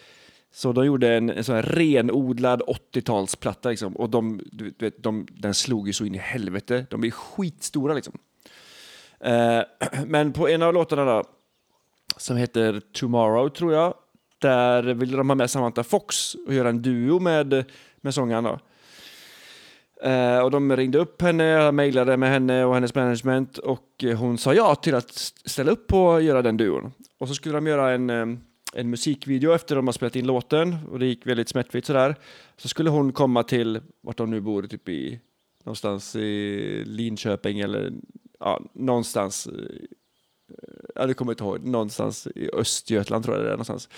[0.50, 3.96] Så de gjorde en, en sån här renodlad 80-talsplatta liksom.
[3.96, 6.86] och de, du vet, de, den slog ju så in i helvete.
[6.90, 8.18] De är skitstora liksom.
[9.20, 9.60] Eh,
[10.06, 11.24] men på en av låtarna då,
[12.18, 13.94] som heter Tomorrow tror jag,
[14.38, 17.64] där ville de ha med Samantha Fox och göra en duo med,
[18.00, 18.58] med sångaren då.
[20.02, 24.38] Eh, och de ringde upp henne, jag mejlade med henne och hennes management och hon
[24.38, 25.10] sa ja till att
[25.44, 26.92] ställa upp på att göra den duon.
[27.18, 28.26] Och så skulle de göra en, eh,
[28.74, 32.16] en musikvideo efter de har spelat in låten och det gick väldigt smärtfritt sådär.
[32.56, 35.20] Så skulle hon komma till vart de nu bor, typ i
[35.64, 37.92] någonstans i Linköping eller
[38.40, 39.48] ja, någonstans.
[40.98, 41.64] Ja, det kommer jag inte ihåg.
[41.64, 43.88] Någonstans i Östergötland tror jag det är någonstans.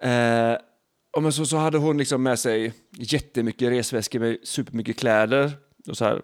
[0.00, 0.56] Eh,
[1.10, 5.52] och men så, så hade hon liksom med sig jättemycket resväskor med supermycket kläder
[5.88, 6.22] och så här.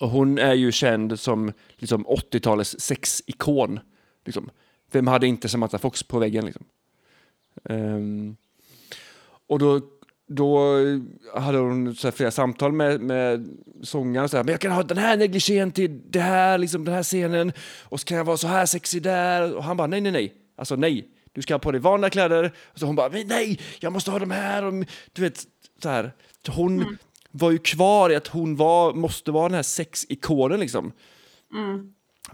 [0.00, 3.80] Och hon är ju känd som liksom 80-talets sexikon.
[4.24, 4.50] Liksom.
[4.90, 6.46] Vem hade inte Samantha Fox på väggen?
[6.46, 6.64] Liksom?
[7.64, 8.36] Ehm,
[9.46, 9.80] och då,
[10.28, 10.78] då
[11.34, 13.48] hade hon så här flera samtal med, med
[13.82, 14.28] sångaren.
[14.28, 17.02] Så här, men jag kan ha den här negligén till det här, liksom, den här
[17.02, 17.52] scenen.
[17.82, 19.54] Och så kan jag vara så här sexig där.
[19.56, 20.34] Och han bara nej, nej, nej.
[20.56, 21.08] Alltså nej.
[21.32, 22.52] Du ska ha på dig vanliga kläder.
[22.72, 24.64] Och så hon bara nej, jag måste ha de här.
[24.64, 25.44] Och, du vet,
[25.82, 26.12] så här.
[26.48, 26.96] Hon
[27.30, 30.92] var ju kvar i att hon var, måste vara den här sexikonen liksom.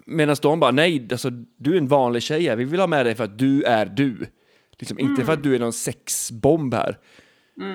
[0.05, 2.57] Medan de bara, nej, alltså, du är en vanlig tjej här.
[2.57, 4.27] Vi vill ha med dig för att du är du.
[4.79, 6.99] Liksom, Inte för att du är någon sexbomb här.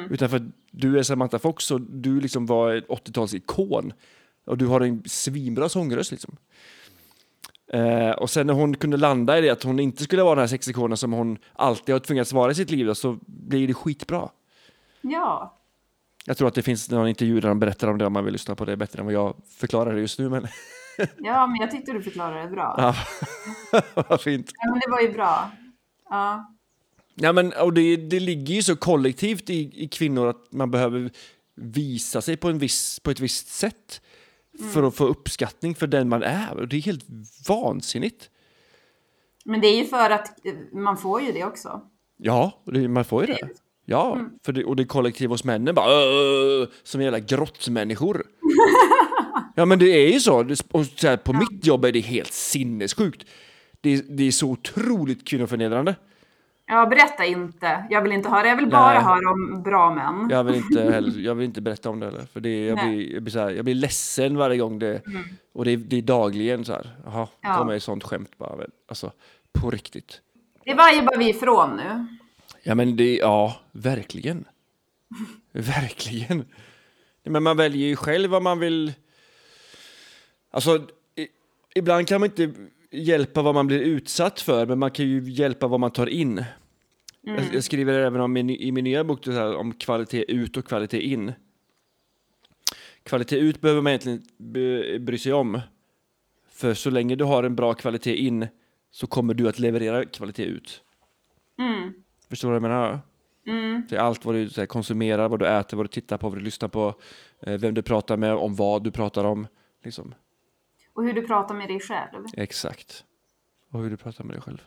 [0.09, 3.93] Utan för att du är Samantha Fox och du liksom var en 80-talsikon.
[4.45, 6.37] Och du har en svinbra sångröst liksom.
[7.73, 10.41] Eh, och sen när hon kunde landa i det att hon inte skulle vara den
[10.41, 13.73] här sexikonen som hon alltid har tvingats vara i sitt liv då, så blir det
[13.73, 14.29] skitbra.
[15.01, 15.57] Ja,
[16.25, 18.33] Jag tror att det finns någon intervju där de berättar om det om man vill
[18.33, 20.29] lyssna på det bättre än vad jag förklarar det just nu.
[20.29, 20.47] Men
[21.17, 22.75] ja, men jag tyckte du förklarade det bra.
[22.77, 24.51] ja, vad fint.
[24.53, 25.51] Ja, men det var ju bra.
[26.09, 26.53] Ja.
[27.21, 31.11] Ja, men, och det, det ligger ju så kollektivt i, i kvinnor att man behöver
[31.55, 34.01] visa sig på, en viss, på ett visst sätt
[34.73, 36.57] för att få uppskattning för den man är.
[36.57, 37.05] Och det är helt
[37.47, 38.29] vansinnigt.
[39.45, 41.81] Men det är ju för att eh, man får ju det också.
[42.17, 43.49] Ja, det, man får ju det.
[43.85, 48.23] Ja, för det, och det kollektiva hos männen bara "Åh", som jävla grottmänniskor.
[49.55, 50.39] ja, men det är ju så.
[50.71, 53.25] Och så här, på mitt jobb är det helt sinnessjukt.
[53.81, 55.95] Det, är- det är så otroligt kvinnoförnedrande.
[56.69, 57.85] Ja, berätta inte.
[57.89, 58.47] Jag vill inte höra.
[58.47, 59.03] Jag vill bara Nej.
[59.03, 60.27] höra om bra män.
[60.29, 62.25] Jag vill inte, heller, jag vill inte berätta om det heller.
[62.33, 62.89] För det, jag, Nej.
[62.95, 65.01] blir, jag, blir så här, jag blir ledsen varje gång det...
[65.53, 66.89] Och det, är- det är dagligen så här.
[67.05, 67.57] Jaha, Ja.
[67.57, 68.65] kommer ett sånt skämt bara.
[68.87, 69.11] Alltså,
[69.51, 70.21] på riktigt.
[70.65, 72.07] Det var vi ifrån nu.
[72.63, 73.15] Ja, men det...
[73.17, 74.45] Ja, verkligen.
[75.51, 76.45] verkligen.
[77.23, 78.93] Men man väljer ju själv vad man vill...
[80.51, 80.75] Alltså,
[81.15, 81.27] i,
[81.75, 82.51] ibland kan man inte
[82.91, 86.43] hjälpa vad man blir utsatt för, men man kan ju hjälpa vad man tar in.
[87.21, 90.65] Jag, jag skriver även om min, i min nya bok här, om kvalitet ut och
[90.65, 91.31] kvalitet in.
[93.03, 95.61] Kvalitet ut behöver man egentligen be- bry sig om.
[96.49, 98.47] För så länge du har en bra kvalitet in
[98.91, 100.81] så kommer du att leverera kvalitet ut.
[102.29, 102.99] Förstår du vad jag menar?
[103.47, 103.83] Mm.
[103.89, 106.37] Det är allt vad du här, konsumerar, vad du äter, vad du tittar på, vad
[106.37, 106.95] du lyssnar på,
[107.39, 109.47] eh, vem du pratar med, om vad du pratar om.
[109.83, 110.13] Liksom.
[110.97, 112.25] Och hur du pratar med dig själv.
[112.33, 113.03] Exakt.
[113.71, 114.61] Och hur du pratar med dig själv.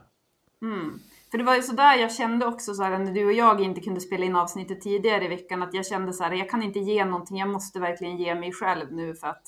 [1.30, 3.80] För det var ju sådär jag kände också så här, när du och jag inte
[3.80, 6.78] kunde spela in avsnittet tidigare i veckan, att jag kände så här, jag kan inte
[6.78, 9.42] ge någonting, jag måste verkligen ge mig själv nu för att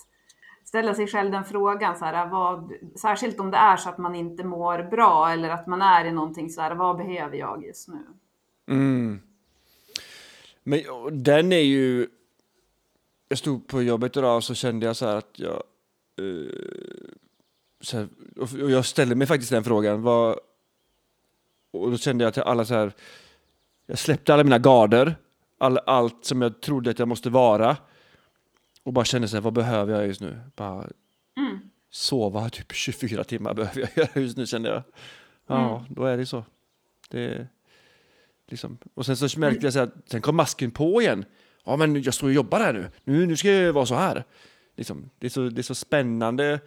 [0.65, 4.15] ställa sig själv den frågan, så här, vad, särskilt om det är så att man
[4.15, 7.89] inte mår bra eller att man är i någonting så här, vad behöver jag just
[7.89, 8.07] nu?
[8.69, 9.21] Mm.
[10.63, 10.81] Men
[11.23, 12.09] den är ju...
[13.29, 15.63] Jag stod på jobbet idag och så kände jag så här att jag...
[16.23, 20.03] eh, här, och jag ställde mig faktiskt den frågan.
[20.03, 20.39] Vad,
[21.73, 22.93] och då kände jag till alla så här...
[23.87, 25.17] Jag släppte alla mina garder.
[25.59, 27.77] All, allt som jag trodde att jag måste vara.
[28.83, 30.41] Och bara kände så här, vad behöver jag just nu?
[30.57, 30.89] Bara
[31.91, 34.83] sova typ 24 timmar behöver jag göra just nu kände jag.
[35.47, 36.45] Ja, då är det så.
[37.09, 37.49] Det,
[38.53, 38.79] Liksom.
[38.95, 41.25] Och sen så märkte jag så att sen kom masken på igen.
[41.65, 42.91] Ja, men jag står och jobbar här nu.
[43.05, 44.25] Nu, nu ska jag vara så här.
[44.77, 45.11] Liksom.
[45.19, 46.61] Det, är så, det är så spännande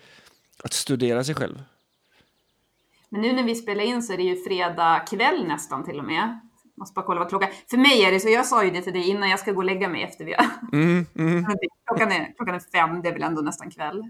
[0.63, 1.63] att studera sig själv.
[3.09, 6.05] Men nu när vi spelar in så är det ju fredag kväll nästan till och
[6.05, 6.39] med.
[6.77, 8.93] Måste bara kolla vad klockan För mig är det så, jag sa ju det till
[8.93, 10.45] dig innan jag ska gå och lägga mig efter vi har...
[11.85, 14.09] klockan, är, klockan är fem, det är väl ändå nästan kväll.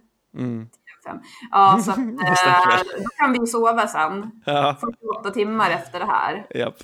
[1.05, 1.17] Fem.
[1.51, 4.41] Ja, så att, eh, då kan vi sova sen.
[4.45, 6.47] Ja, 48 timmar efter det här.
[6.55, 6.77] japp.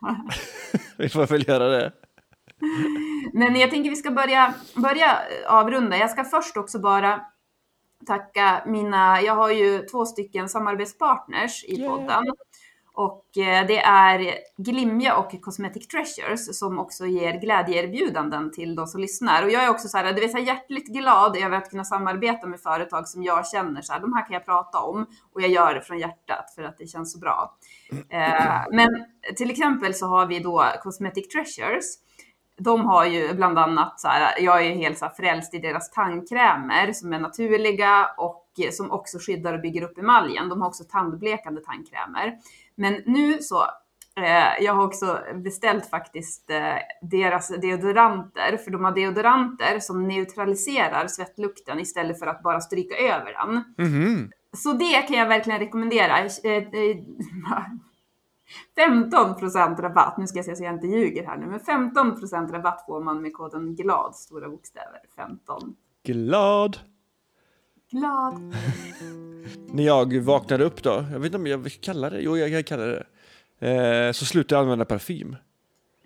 [0.98, 1.92] Vi får väl göra det.
[3.32, 5.96] Men jag tänker vi ska börja, börja avrunda.
[5.96, 7.20] Jag ska först också bara
[8.06, 11.92] tacka mina, jag har ju två stycken samarbetspartners i Yeah.
[11.92, 12.24] podden.
[12.96, 19.00] Och eh, det är Glimja och Cosmetic Treasures som också ger glädjeerbjudanden till de som
[19.00, 19.42] lyssnar.
[19.42, 21.84] Och jag är också så här, du vet, så här hjärtligt glad över att kunna
[21.84, 25.42] samarbeta med företag som jag känner så här, de här kan jag prata om och
[25.42, 27.56] jag gör det från hjärtat för att det känns så bra.
[28.10, 28.88] Eh, men
[29.36, 31.84] till exempel så har vi då Cosmetic Treasures
[32.58, 35.90] de har ju bland annat så här, jag är helt så här frälst i deras
[35.90, 40.48] tandkrämer som är naturliga och eh, som också skyddar och bygger upp emaljen.
[40.48, 42.34] De har också tandblekande tandkrämer.
[42.74, 43.62] Men nu så,
[44.16, 51.06] eh, jag har också beställt faktiskt eh, deras deodoranter, för de har deodoranter som neutraliserar
[51.06, 53.64] svettlukten istället för att bara stryka över den.
[53.88, 54.30] Mhm.
[54.52, 56.18] Så det kan jag verkligen rekommendera.
[58.76, 61.60] Eh, eh, 15% rabatt, nu ska jag se så jag inte ljuger här nu, men
[61.60, 65.76] 15% rabatt får man med koden GLAD, stora bokstäver, 15.
[66.04, 66.78] Glad.
[67.90, 68.34] Glad.
[69.72, 72.64] När jag vaknade upp då, jag vet inte om jag kallar det, jo jag kan
[72.64, 73.06] kalla det
[73.58, 75.36] eh, så slutade jag använda parfym.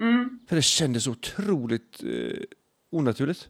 [0.00, 0.38] Mm.
[0.48, 2.42] För det kändes otroligt eh,
[2.90, 3.48] onaturligt.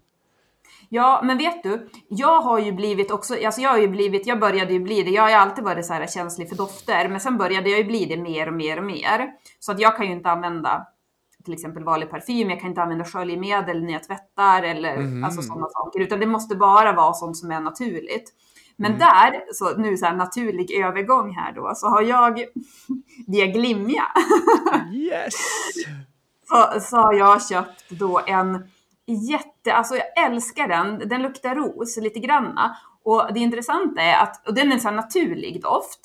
[0.92, 4.40] Ja, men vet du, jag har ju blivit också, alltså jag har ju blivit, jag
[4.40, 7.20] började ju bli det, jag har ju alltid varit så här känslig för dofter, men
[7.20, 9.28] sen började jag ju bli det mer och mer och mer.
[9.60, 10.86] Så att jag kan ju inte använda
[11.44, 15.66] till exempel vanlig parfym, jag kan inte använda sköljmedel när jag tvättar eller alltså sådana
[15.68, 18.32] saker, utan det måste bara vara sånt som är naturligt.
[18.76, 22.44] Men där, så nu så här naturlig övergång här då, så har jag
[23.26, 24.04] via Glimja
[24.92, 25.34] Yes!
[26.48, 28.64] så, så har jag köpt då en
[29.14, 32.76] jätte, alltså jag älskar den, den luktar ros lite granna.
[33.04, 36.00] Och det intressanta är att, och den är en sån här naturlig doft.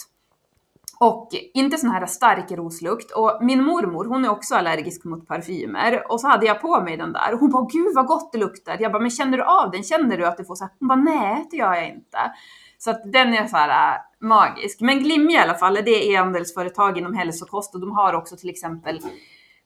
[1.00, 3.12] Och inte sån här stark roslukt.
[3.12, 6.12] Och min mormor, hon är också allergisk mot parfymer.
[6.12, 7.34] Och så hade jag på mig den där.
[7.34, 8.78] Och hon bara, gud vad gott det luktar.
[8.80, 9.84] Jag bara, men känner du av den?
[9.84, 10.74] Känner du att du får så här?
[10.80, 12.18] Hon bara, nej det gör jag inte.
[12.78, 14.82] Så att den är så här äh, magisk.
[14.82, 18.50] Men Glimja i alla fall, det är e-handelsföretag inom hälsokost och de har också till
[18.50, 19.02] exempel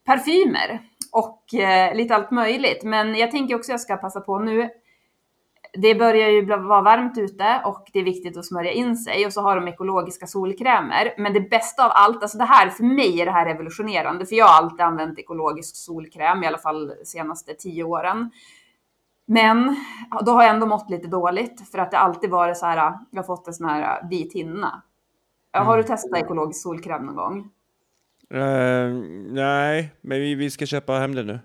[0.09, 0.81] parfymer
[1.11, 2.83] och eh, lite allt möjligt.
[2.83, 4.69] Men jag tänker också jag ska passa på nu.
[5.73, 9.33] Det börjar ju vara varmt ute och det är viktigt att smörja in sig och
[9.33, 11.13] så har de ekologiska solkrämer.
[11.17, 14.35] Men det bästa av allt, alltså det här för mig är det här revolutionerande för
[14.35, 18.31] jag har alltid använt ekologisk solkräm i alla fall de senaste tio åren.
[19.25, 19.75] Men
[20.25, 23.17] då har jag ändå mått lite dåligt för att det alltid varit så här, jag
[23.19, 24.83] har fått en sån här vit hinna.
[25.51, 27.49] Har du testat ekologisk solkräm någon gång?
[28.33, 28.89] Eh,
[29.33, 31.39] nej, men vi, vi ska köpa hem det nu.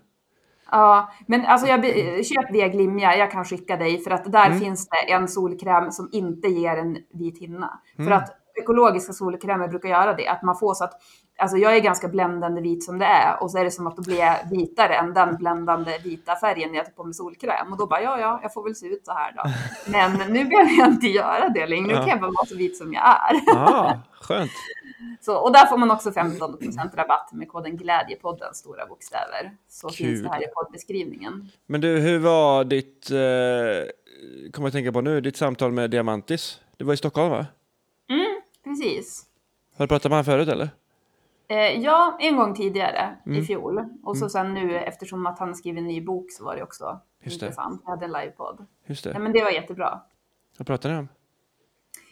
[0.71, 1.85] Ja, men alltså jag,
[2.25, 6.09] köp via Glimja, jag kan skicka dig för att där finns det en solkräm som
[6.11, 7.79] inte ger en vit hinna.
[7.97, 10.93] För att ekologiska solkrämer brukar göra det, att man får så att,
[11.37, 13.95] alltså jag är ganska bländande vit som det är och så är det som att
[13.95, 17.71] då blir jag vitare än den bländande vita färgen när jag tar på mig solkräm
[17.71, 19.43] och då bara ja, ja, jag får väl se ut så här då.
[19.91, 22.77] Men nu behöver jag inte göra det längre, nu kan jag bara vara så vit
[22.77, 23.57] som jag är.
[23.57, 24.51] Ah, skönt.
[25.21, 29.57] Så, och där får man också 15% rabatt med koden Glädjepodden, stora bokstäver.
[29.67, 29.95] Så Kul.
[30.07, 31.49] finns det här i poddbeskrivningen.
[31.65, 36.61] Men du, hur var ditt, eh, kommer jag tänka på nu, ditt samtal med Diamantis?
[36.77, 37.45] Det var i Stockholm va?
[38.63, 39.25] Precis.
[39.77, 40.69] Har du pratat med honom förut eller?
[41.47, 43.39] Eh, ja, en gång tidigare Mm.
[43.39, 43.85] i fjol.
[44.03, 46.99] Och så sen nu eftersom att han skriver en ny bok så var det också
[47.23, 47.45] Just det.
[47.45, 47.81] intressant.
[47.85, 48.65] Jag hade en livepodd.
[48.85, 49.19] Just Ja, det.
[49.19, 50.01] men det var jättebra.
[50.57, 51.07] Vad pratar ni om?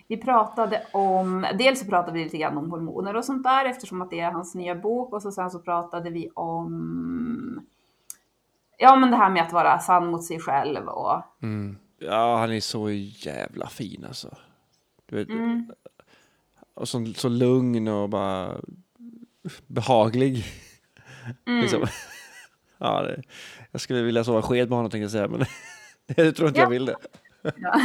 [0.07, 4.01] Vi pratade om, dels så pratade vi lite grann om hormoner och sånt där eftersom
[4.01, 7.65] att det är hans nya bok och så sen så pratade vi om
[8.77, 11.21] Ja men det här med att vara sann mot sig själv och
[11.97, 14.35] Ja, han är så jävla fin alltså.
[15.05, 15.27] Du vet,
[16.73, 18.51] Och så, så lugn och bara
[19.67, 20.45] behaglig.
[21.45, 21.85] Liksom.
[22.77, 23.21] Ja, det,
[23.71, 25.45] jag skulle vilja sova sked med honom tänkte jag säga, men
[26.15, 26.65] det tror inte Ja.
[26.65, 26.95] jag vill det.
[27.41, 27.79] ja.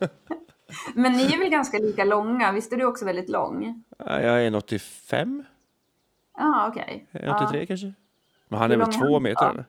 [0.94, 2.52] Men ni är väl ganska lika långa?
[2.52, 3.82] Visst är du också väldigt lång?
[3.98, 5.44] Ja, Jag är en 85,
[6.38, 7.06] Ja okej.
[7.10, 7.92] en 83 kanske.
[8.48, 9.66] Men han Hur är väl två meter eller?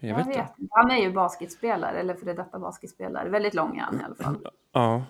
[0.00, 0.48] Jag Jag vet inte.
[0.70, 3.28] Han är ju basketspelare eller före detta basketspelare.
[3.28, 4.38] Väldigt lång är han i alla fall.
[4.72, 5.04] Ja.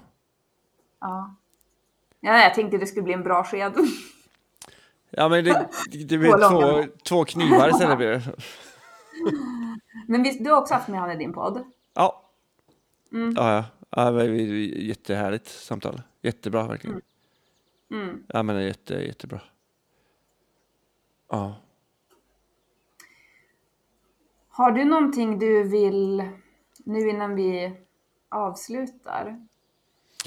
[1.00, 1.34] Ja.
[2.20, 3.72] Ja, jag tänkte det skulle bli en bra sked.
[5.10, 8.22] Ja men det, det, blir Två två, två knivar istället blir det.
[10.08, 11.64] Men visst, du har också haft med han i din podd?
[11.94, 12.22] Ja.
[13.12, 13.34] Mm.
[13.36, 13.64] Ja, ja.
[13.96, 16.02] Ja det var jättehärligt samtal.
[16.22, 17.00] Jättebra verkligen.
[17.90, 18.22] Mm.
[18.28, 19.40] Ja men jätte, jättebra.
[21.30, 21.54] Ja.
[24.48, 26.28] Har du någonting du vill,
[26.84, 27.72] nu innan vi
[28.28, 29.46] avslutar?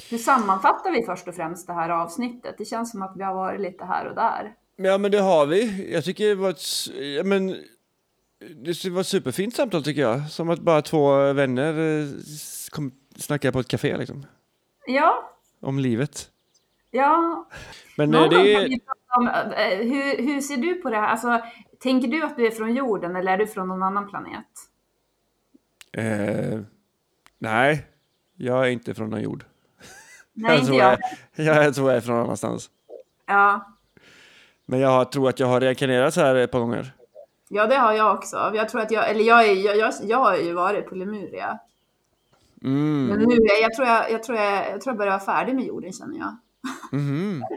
[0.09, 2.55] Hur sammanfattar vi först och främst det här avsnittet?
[2.57, 4.55] Det känns som att vi har varit lite här och där.
[4.75, 5.91] Ja men det har vi.
[5.93, 7.47] Jag tycker det var ett, ja, men,
[8.63, 10.31] det var ett superfint samtal tycker jag.
[10.31, 12.07] Som att bara två vänner eh,
[12.69, 14.25] kom, snackade på ett café liksom.
[14.85, 16.29] Ja, Om livet.
[16.91, 17.45] ja.
[17.97, 18.79] Men eh, Någon gång det är...
[19.17, 21.07] om, eh, hur, hur ser du på det här?
[21.07, 21.41] Alltså,
[21.79, 24.45] tänker du att du är från jorden eller är du från någon annan planet?
[25.91, 26.59] Eh,
[27.37, 27.85] nej,
[28.35, 29.45] jag är inte från någon jord.
[30.33, 30.99] Nej, jag, inte tror jag.
[31.35, 32.69] jag, jag tror jag är från någon annanstans.
[33.25, 33.75] Ja.
[34.65, 36.93] Men jag tror att jag har reinkarnerat så här ett par gånger.
[37.47, 38.51] ja, det har jag också.
[38.55, 41.59] Jag tror att jag, eller jag, är, jag, jag, jag har ju varit på Lemuria.
[42.63, 43.07] Mm.
[43.07, 45.65] Men nu, jag tror jag, jag, tror jag, jag tror jag börjar vara färdig med
[45.65, 46.37] jorden känner jag.
[46.91, 47.43] Mhm.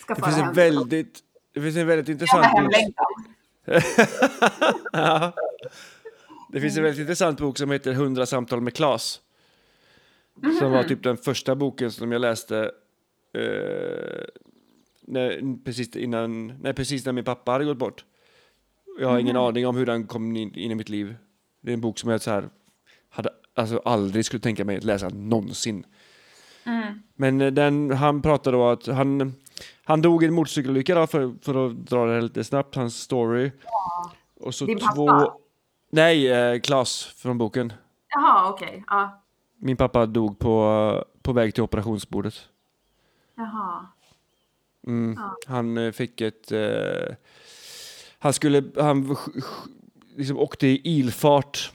[0.00, 1.20] Ska Det finns en väldigt,
[1.54, 2.72] det finns en väldigt intressant bok.
[4.92, 5.32] Ja.
[6.52, 9.20] Det finns en väldigt intressant bok som heter 100 samtal med Klas.
[10.58, 12.70] Som var typ den första boken som jag läste
[13.34, 14.24] eh,
[15.02, 18.04] när, precis, innan, nej, precis när min pappa hade gått bort.
[19.00, 21.16] Jag har ingen aning om hur den kom in, in i mitt liv.
[21.64, 22.48] Det är en bok som jag så här,
[23.10, 25.86] hade, alltså aldrig skulle tänka mig att läsa någonsin.
[27.14, 29.34] Men eh, den, han pratade då att han,
[29.84, 33.50] han dog i en motorcykelolycka för, för att dra det lite snabbt, hans story.
[34.40, 35.06] Och så Din två...
[35.06, 35.34] pappa?
[35.90, 37.72] Nej, eh, Klas från boken.
[38.08, 38.84] Jaha, okej.
[38.86, 39.22] Ja.
[39.58, 42.34] Min pappa dog på, på väg till operationsbordet.
[43.34, 43.86] Jaha.
[44.86, 45.18] Mm.
[45.46, 46.52] Han eh, fick ett...
[46.52, 47.14] Eh,
[48.18, 48.64] han skulle...
[48.76, 49.16] Han
[50.16, 51.72] liksom åkte i ilfart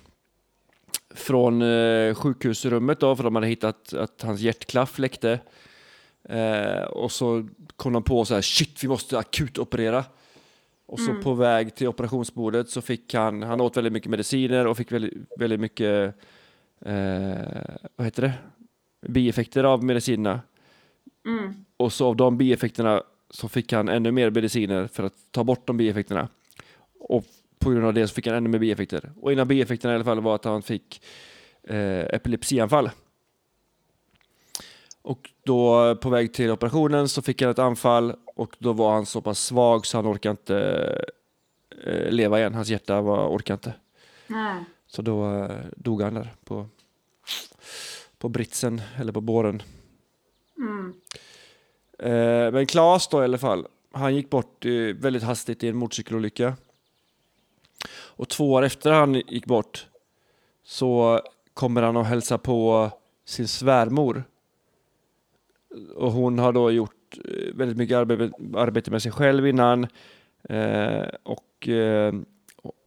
[1.16, 5.40] från eh, sjukhusrummet då, för de hade hittat att hans hjärtklaff läckte.
[6.24, 10.06] Eh, och så kom de på så här, shit, vi måste akut operera.
[10.86, 14.78] Och så på väg till operationsbordet så fick han, han åt väldigt mycket mediciner och
[14.78, 16.16] fick väldigt, väldigt mycket,
[16.86, 18.34] eh, vad heter det,
[19.08, 20.42] bieffekter av medicinerna.
[21.26, 21.54] Mm.
[21.78, 25.68] Och så av de bieffekterna så fick han ännu mer mediciner för att ta bort
[25.68, 26.28] de bieffekterna.
[27.00, 27.26] Och
[27.60, 29.12] på grund av det så fick han ännu mer bieffekter.
[29.22, 31.02] Och en av bieffekterna i alla fall var att han fick
[31.64, 32.90] eh, epilepsianfall.
[35.02, 39.06] Och då på väg till operationen så fick han ett anfall och då var han
[39.06, 40.58] så pass svag så han orkade inte
[41.86, 42.54] eh, leva igen.
[42.54, 43.74] Hans hjärta var, orkade inte.
[44.28, 44.64] Nej.
[44.88, 46.68] Så då eh, dog han där på,
[48.18, 49.64] på britsen eller på båren.
[50.58, 50.94] Mm.
[52.00, 55.78] Eh, men Claes då i alla fall, han gick bort eh, väldigt hastigt i en
[55.78, 56.56] motorcykelolycka.
[58.20, 59.88] Och två år efter han gick bort
[60.64, 61.22] så
[61.54, 62.90] kommer han att hälsa på
[63.26, 64.24] sin svärmor.
[65.96, 69.88] Och hon har då gjort eh, väldigt mycket arbete, arbete med sig själv innan.
[70.44, 72.14] Eh, och eh,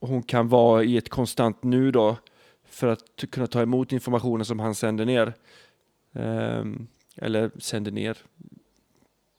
[0.00, 2.16] hon kan vara i ett konstant nu då
[2.64, 5.32] för att kunna ta emot informationen som han sänder ner.
[6.12, 6.64] Eh,
[7.16, 8.18] eller sänder ner,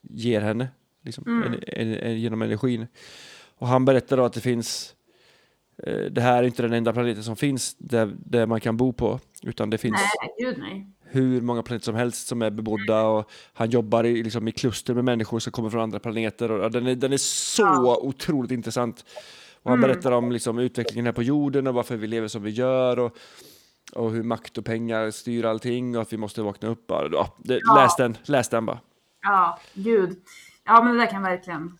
[0.02, 0.68] ger henne
[1.02, 1.52] liksom, Mm.
[1.52, 2.86] en, en, en, genom energin.
[3.58, 4.94] Och han berättar då att det finns,
[6.10, 9.20] det här är inte den enda planeten som finns där, där man kan bo på,
[9.42, 10.00] utan det finns
[10.38, 10.86] Nej, nej.
[11.04, 14.94] hur många planeter som helst som är bebodda och han jobbar i, liksom, i kluster
[14.94, 16.50] med människor som kommer från andra planeter.
[16.50, 17.98] Och, den, är, den är så Ja.
[18.02, 19.04] otroligt intressant.
[19.62, 19.90] Och han Mm.
[19.90, 23.16] berättar om liksom, utvecklingen här på jorden och varför vi lever som vi gör och,
[23.92, 26.84] och hur makt och pengar styr allting och att vi måste vakna upp.
[26.88, 27.74] Ja, det, Ja.
[27.82, 28.80] Läs den, läs den bara.
[29.22, 30.16] Ja, gud.
[30.64, 31.78] Ja, men det där kan jag verkligen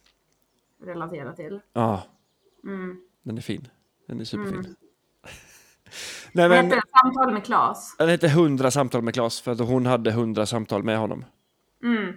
[0.85, 1.61] relatera till.
[1.73, 2.03] Ja,
[2.65, 2.97] Mm.
[3.23, 3.69] den är fin.
[4.07, 4.55] Den är superfin.
[4.55, 4.75] Mm.
[6.33, 6.83] Nej, men, heter det?
[7.03, 7.95] Samtal med Klas.
[7.99, 11.25] den hette 100 samtal med Klas för att hon hade 100 samtal med honom.
[11.85, 12.09] Mm.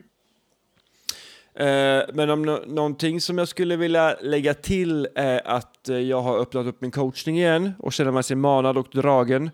[1.53, 6.21] Eh, men om nå- någonting som jag skulle vilja lägga till är att eh, jag
[6.21, 9.49] har öppnat upp min coachning igen och känner mig sig manad och dragen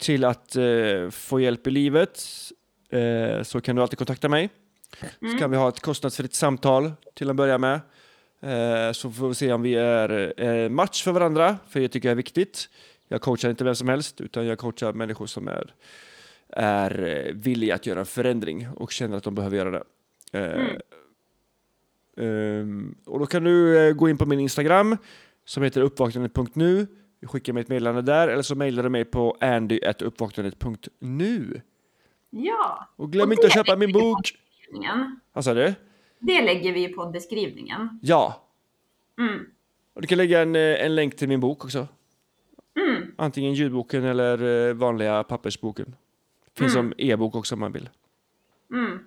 [0.00, 2.22] till att eh, få hjälp i livet
[2.90, 4.50] eh, så kan du alltid kontakta mig.
[5.32, 7.80] Så kan vi ha ett kostnadsfritt samtal till att börja med.
[8.40, 12.08] Eh, så får vi se om vi är eh, match för varandra, för det tycker
[12.08, 12.68] jag är viktigt.
[13.08, 15.74] Jag coachar inte vem som helst, utan jag coachar människor som är,
[16.48, 19.82] är eh, villiga att göra en förändring och känner att de behöver göra det.
[20.32, 20.66] Eh,
[22.26, 24.96] ehm, och då kan du gå in på min Instagram
[25.44, 26.86] som heter uppvaknandet.nu.
[27.22, 31.60] Skicka mig ett meddelande där eller så mejlar du mig på andy.uppvaknandet.nu.
[32.30, 32.88] Ja.
[32.96, 34.32] Och glöm Och inte att köpa min bok.
[35.32, 35.74] Vad sa du?
[36.18, 37.98] Det lägger vi i poddbeskrivningen.
[38.02, 38.42] Ja.
[39.18, 39.46] Mm.
[39.94, 41.88] Och du kan lägga en, eh, en länk till min bok också.
[42.78, 43.12] Mm.
[43.16, 45.94] Antingen ljudboken eller eh, vanliga pappersboken.
[46.56, 47.88] Finns som e-bok också om man vill.
[48.72, 48.98] Mm.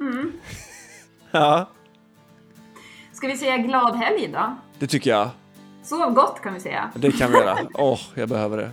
[0.00, 0.32] Mm.
[1.30, 1.68] Ja,
[3.12, 4.56] Ska vi säga glad helg då?
[4.78, 5.30] det tycker jag.
[5.82, 6.90] Sov gott kan vi säga.
[6.94, 7.58] Det kan vi göra.
[7.74, 8.70] Åh, jag behöver det.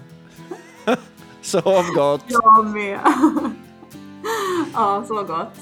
[1.42, 2.26] Sov gott.
[2.28, 3.00] Jag med.
[4.74, 5.60] ja, så gott.